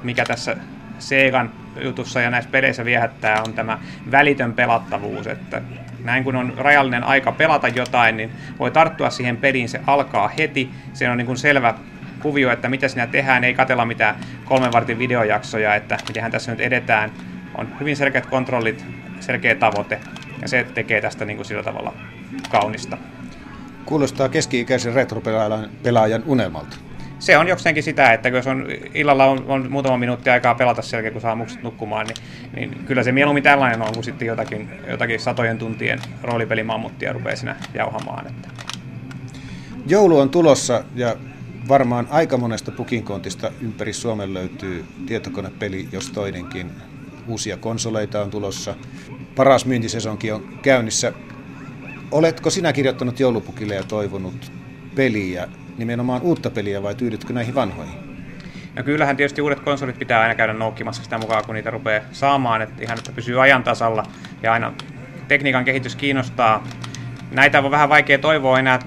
mikä 0.03 0.25
tässä 0.25 0.57
Segan 0.99 1.51
jutussa 1.81 2.21
ja 2.21 2.29
näissä 2.29 2.51
peleissä 2.51 2.85
viehättää, 2.85 3.41
on 3.47 3.53
tämä 3.53 3.79
välitön 4.11 4.53
pelattavuus, 4.53 5.27
että 5.27 5.61
näin 6.03 6.23
kun 6.23 6.35
on 6.35 6.53
rajallinen 6.57 7.03
aika 7.03 7.31
pelata 7.31 7.67
jotain, 7.67 8.17
niin 8.17 8.31
voi 8.59 8.71
tarttua 8.71 9.09
siihen 9.09 9.37
peliin, 9.37 9.69
se 9.69 9.81
alkaa 9.87 10.27
heti, 10.27 10.69
se 10.93 11.09
on 11.09 11.17
niin 11.17 11.25
kuin 11.25 11.37
selvä 11.37 11.73
kuvio, 12.21 12.51
että 12.51 12.69
mitä 12.69 12.87
sinä 12.87 13.07
tehdään, 13.07 13.43
ei 13.43 13.53
katella 13.53 13.85
mitään 13.85 14.15
kolmen 14.45 14.71
vartin 14.71 14.99
videojaksoja, 14.99 15.75
että 15.75 15.97
miten 16.07 16.31
tässä 16.31 16.51
nyt 16.51 16.61
edetään, 16.61 17.11
on 17.55 17.67
hyvin 17.79 17.95
selkeät 17.95 18.25
kontrollit, 18.25 18.85
selkeä 19.19 19.55
tavoite, 19.55 19.99
ja 20.41 20.47
se 20.47 20.63
tekee 20.73 21.01
tästä 21.01 21.25
niin 21.25 21.37
kuin 21.37 21.45
sillä 21.45 21.63
tavalla 21.63 21.93
kaunista. 22.49 22.97
Kuulostaa 23.85 24.29
keski-ikäisen 24.29 24.93
retropelaajan 24.93 26.23
unelmalta. 26.25 26.77
Se 27.21 27.37
on 27.37 27.47
jokseenkin 27.47 27.83
sitä, 27.83 28.13
että 28.13 28.29
jos 28.29 28.47
on, 28.47 28.65
illalla 28.93 29.25
on, 29.25 29.45
on 29.47 29.71
muutama 29.71 29.97
minuutti 29.97 30.29
aikaa 30.29 30.55
pelata 30.55 30.81
selkeä, 30.81 31.11
kun 31.11 31.21
saa 31.21 31.35
mukset 31.35 31.63
nukkumaan, 31.63 32.07
niin, 32.07 32.17
niin 32.55 32.85
kyllä 32.85 33.03
se 33.03 33.11
mieluummin 33.11 33.43
tällainen 33.43 33.81
on, 33.81 33.93
kun 33.93 34.03
sitten 34.03 34.25
jotakin, 34.25 34.69
jotakin 34.87 35.19
satojen 35.19 35.57
tuntien 35.57 35.99
roolipelimammuttia 36.23 37.13
rupeaa 37.13 37.35
siinä 37.35 37.55
jauhamaan. 37.73 38.27
Että. 38.27 38.49
Joulu 39.87 40.19
on 40.19 40.29
tulossa 40.29 40.83
ja 40.95 41.15
varmaan 41.67 42.07
aika 42.09 42.37
monesta 42.37 42.71
pukinkontista 42.71 43.51
ympäri 43.61 43.93
Suomen 43.93 44.33
löytyy 44.33 44.85
tietokonepeli, 45.05 45.87
jos 45.91 46.09
toinenkin. 46.11 46.71
Uusia 47.27 47.57
konsoleita 47.57 48.21
on 48.21 48.29
tulossa. 48.29 48.75
Paras 49.35 49.65
myyntisesonkin 49.65 50.33
on 50.33 50.59
käynnissä. 50.61 51.13
Oletko 52.11 52.49
sinä 52.49 52.73
kirjoittanut 52.73 53.19
joulupukille 53.19 53.75
ja 53.75 53.83
toivonut 53.83 54.51
peliä, 54.95 55.47
nimenomaan 55.77 56.21
uutta 56.21 56.49
peliä 56.49 56.83
vai 56.83 56.95
tyydytkö 56.95 57.33
näihin 57.33 57.55
vanhoihin? 57.55 58.11
No 58.75 58.83
kyllähän 58.83 59.17
tietysti 59.17 59.41
uudet 59.41 59.59
konsolit 59.59 59.99
pitää 59.99 60.21
aina 60.21 60.35
käydä 60.35 60.53
noukkimassa 60.53 61.03
sitä 61.03 61.17
mukaan, 61.17 61.45
kun 61.45 61.55
niitä 61.55 61.69
rupeaa 61.69 62.03
saamaan, 62.11 62.61
että 62.61 62.83
ihan 62.83 62.97
että 62.97 63.11
pysyy 63.11 63.41
ajan 63.41 63.63
tasalla 63.63 64.03
ja 64.43 64.53
aina 64.53 64.73
tekniikan 65.27 65.65
kehitys 65.65 65.95
kiinnostaa. 65.95 66.63
Näitä 67.31 67.59
on 67.59 67.71
vähän 67.71 67.89
vaikea 67.89 68.17
toivoa 68.17 68.59
enää. 68.59 68.79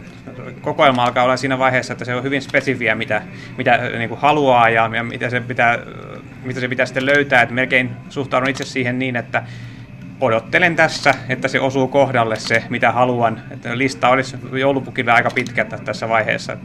Kokoelma 0.61 1.05
alkaa 1.05 1.25
olla 1.25 1.37
siinä 1.37 1.59
vaiheessa, 1.59 1.92
että 1.92 2.05
se 2.05 2.14
on 2.14 2.23
hyvin 2.23 2.42
spesifiä, 2.42 2.94
mitä, 2.94 3.23
mitä 3.59 3.79
niin 3.99 4.09
kuin 4.09 4.20
haluaa 4.20 4.68
ja, 4.68 4.90
ja 4.97 5.03
mitä, 5.03 5.31
se 5.31 5.40
pitää, 5.40 5.79
mitä 6.44 6.61
se 6.61 6.68
pitää 6.68 6.87
sitten 6.87 7.07
löytää. 7.07 7.42
että 7.42 7.55
melkein 7.55 7.90
suhtaudun 8.09 8.51
itse 8.51 8.64
siihen 8.64 8.99
niin, 8.99 9.16
että 9.16 9.42
odottelen 10.20 10.77
tässä, 10.77 11.14
että 11.29 11.48
se 11.48 11.61
osuu 11.61 11.88
kohdalle 11.88 12.37
se, 12.37 12.62
mitä 12.68 12.92
haluan. 12.92 13.40
Että 13.50 13.79
lista 13.79 14.09
olisi 14.09 14.37
joulupukille 14.53 15.12
aika 15.12 15.31
pitkä 15.35 15.64
tässä 15.64 16.09
vaiheessa. 16.09 16.57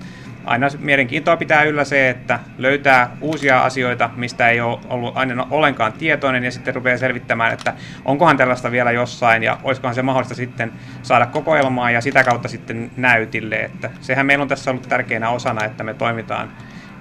Aina 0.46 0.68
mielenkiintoa 0.80 1.38
pitää 1.38 1.64
yllä 1.64 1.84
se, 1.84 2.10
että 2.10 2.40
löytää 2.58 3.18
uusia 3.22 3.64
asioita, 3.64 4.10
mistä 4.16 4.50
ei 4.50 4.62
ole 4.62 4.80
ollut 4.90 5.18
aina 5.18 5.48
ollenkaan 5.52 5.94
tietoinen, 5.94 6.44
ja 6.44 6.52
sitten 6.52 6.76
rupeaa 6.76 6.98
selvittämään, 6.98 7.54
että 7.54 7.74
onkohan 8.06 8.38
tällaista 8.38 8.72
vielä 8.72 8.92
jossain, 8.92 9.44
ja 9.44 9.58
olisikohan 9.64 9.96
se 9.96 10.02
mahdollista 10.02 10.36
sitten 10.36 10.72
saada 11.02 11.26
kokoelmaa 11.26 11.92
ja 11.92 12.02
sitä 12.02 12.24
kautta 12.24 12.48
sitten 12.48 12.92
näytille. 12.98 13.56
Että 13.56 13.90
sehän 14.02 14.26
meillä 14.26 14.42
on 14.42 14.48
tässä 14.48 14.72
ollut 14.72 14.90
tärkeänä 14.90 15.30
osana, 15.30 15.66
että 15.66 15.84
me 15.84 15.94
toimitaan 15.94 16.52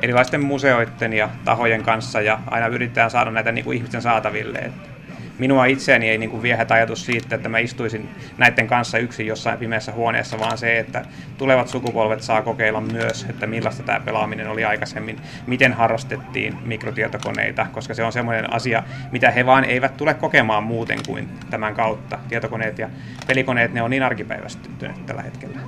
erilaisten 0.00 0.44
museoiden 0.44 1.12
ja 1.12 1.28
tahojen 1.44 1.82
kanssa, 1.82 2.20
ja 2.20 2.38
aina 2.50 2.66
yritetään 2.66 3.10
saada 3.10 3.30
näitä 3.30 3.52
niin 3.52 3.64
kuin 3.64 3.76
ihmisten 3.76 4.02
saataville. 4.02 4.58
Että 4.58 4.97
minua 5.38 5.64
itseäni 5.64 6.08
ei 6.08 6.18
niin 6.18 6.30
kuin 6.30 6.42
viehätä 6.42 6.74
ajatus 6.74 7.06
siitä, 7.06 7.34
että 7.34 7.48
mä 7.48 7.58
istuisin 7.58 8.08
näiden 8.38 8.66
kanssa 8.66 8.98
yksin 8.98 9.26
jossain 9.26 9.58
pimeässä 9.58 9.92
huoneessa, 9.92 10.38
vaan 10.38 10.58
se, 10.58 10.78
että 10.78 11.04
tulevat 11.38 11.68
sukupolvet 11.68 12.22
saa 12.22 12.42
kokeilla 12.42 12.80
myös, 12.80 13.26
että 13.30 13.46
millaista 13.46 13.82
tämä 13.82 14.00
pelaaminen 14.00 14.48
oli 14.48 14.64
aikaisemmin, 14.64 15.20
miten 15.46 15.72
harrastettiin 15.72 16.58
mikrotietokoneita, 16.64 17.66
koska 17.72 17.94
se 17.94 18.04
on 18.04 18.12
semmoinen 18.12 18.52
asia, 18.52 18.82
mitä 19.12 19.30
he 19.30 19.46
vaan 19.46 19.64
eivät 19.64 19.96
tule 19.96 20.14
kokemaan 20.14 20.62
muuten 20.62 20.98
kuin 21.06 21.28
tämän 21.50 21.74
kautta. 21.74 22.18
Tietokoneet 22.28 22.78
ja 22.78 22.90
pelikoneet, 23.26 23.72
ne 23.72 23.82
on 23.82 23.90
niin 23.90 24.02
arkipäiväistyneet 24.02 25.06
tällä 25.06 25.22
hetkellä. 25.22 25.58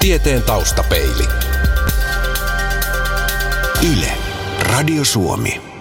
Tieteen 0.00 0.42
taustapeili. 0.42 1.24
Yle. 3.92 4.23
Radio 4.74 5.04
Suomi. 5.04 5.73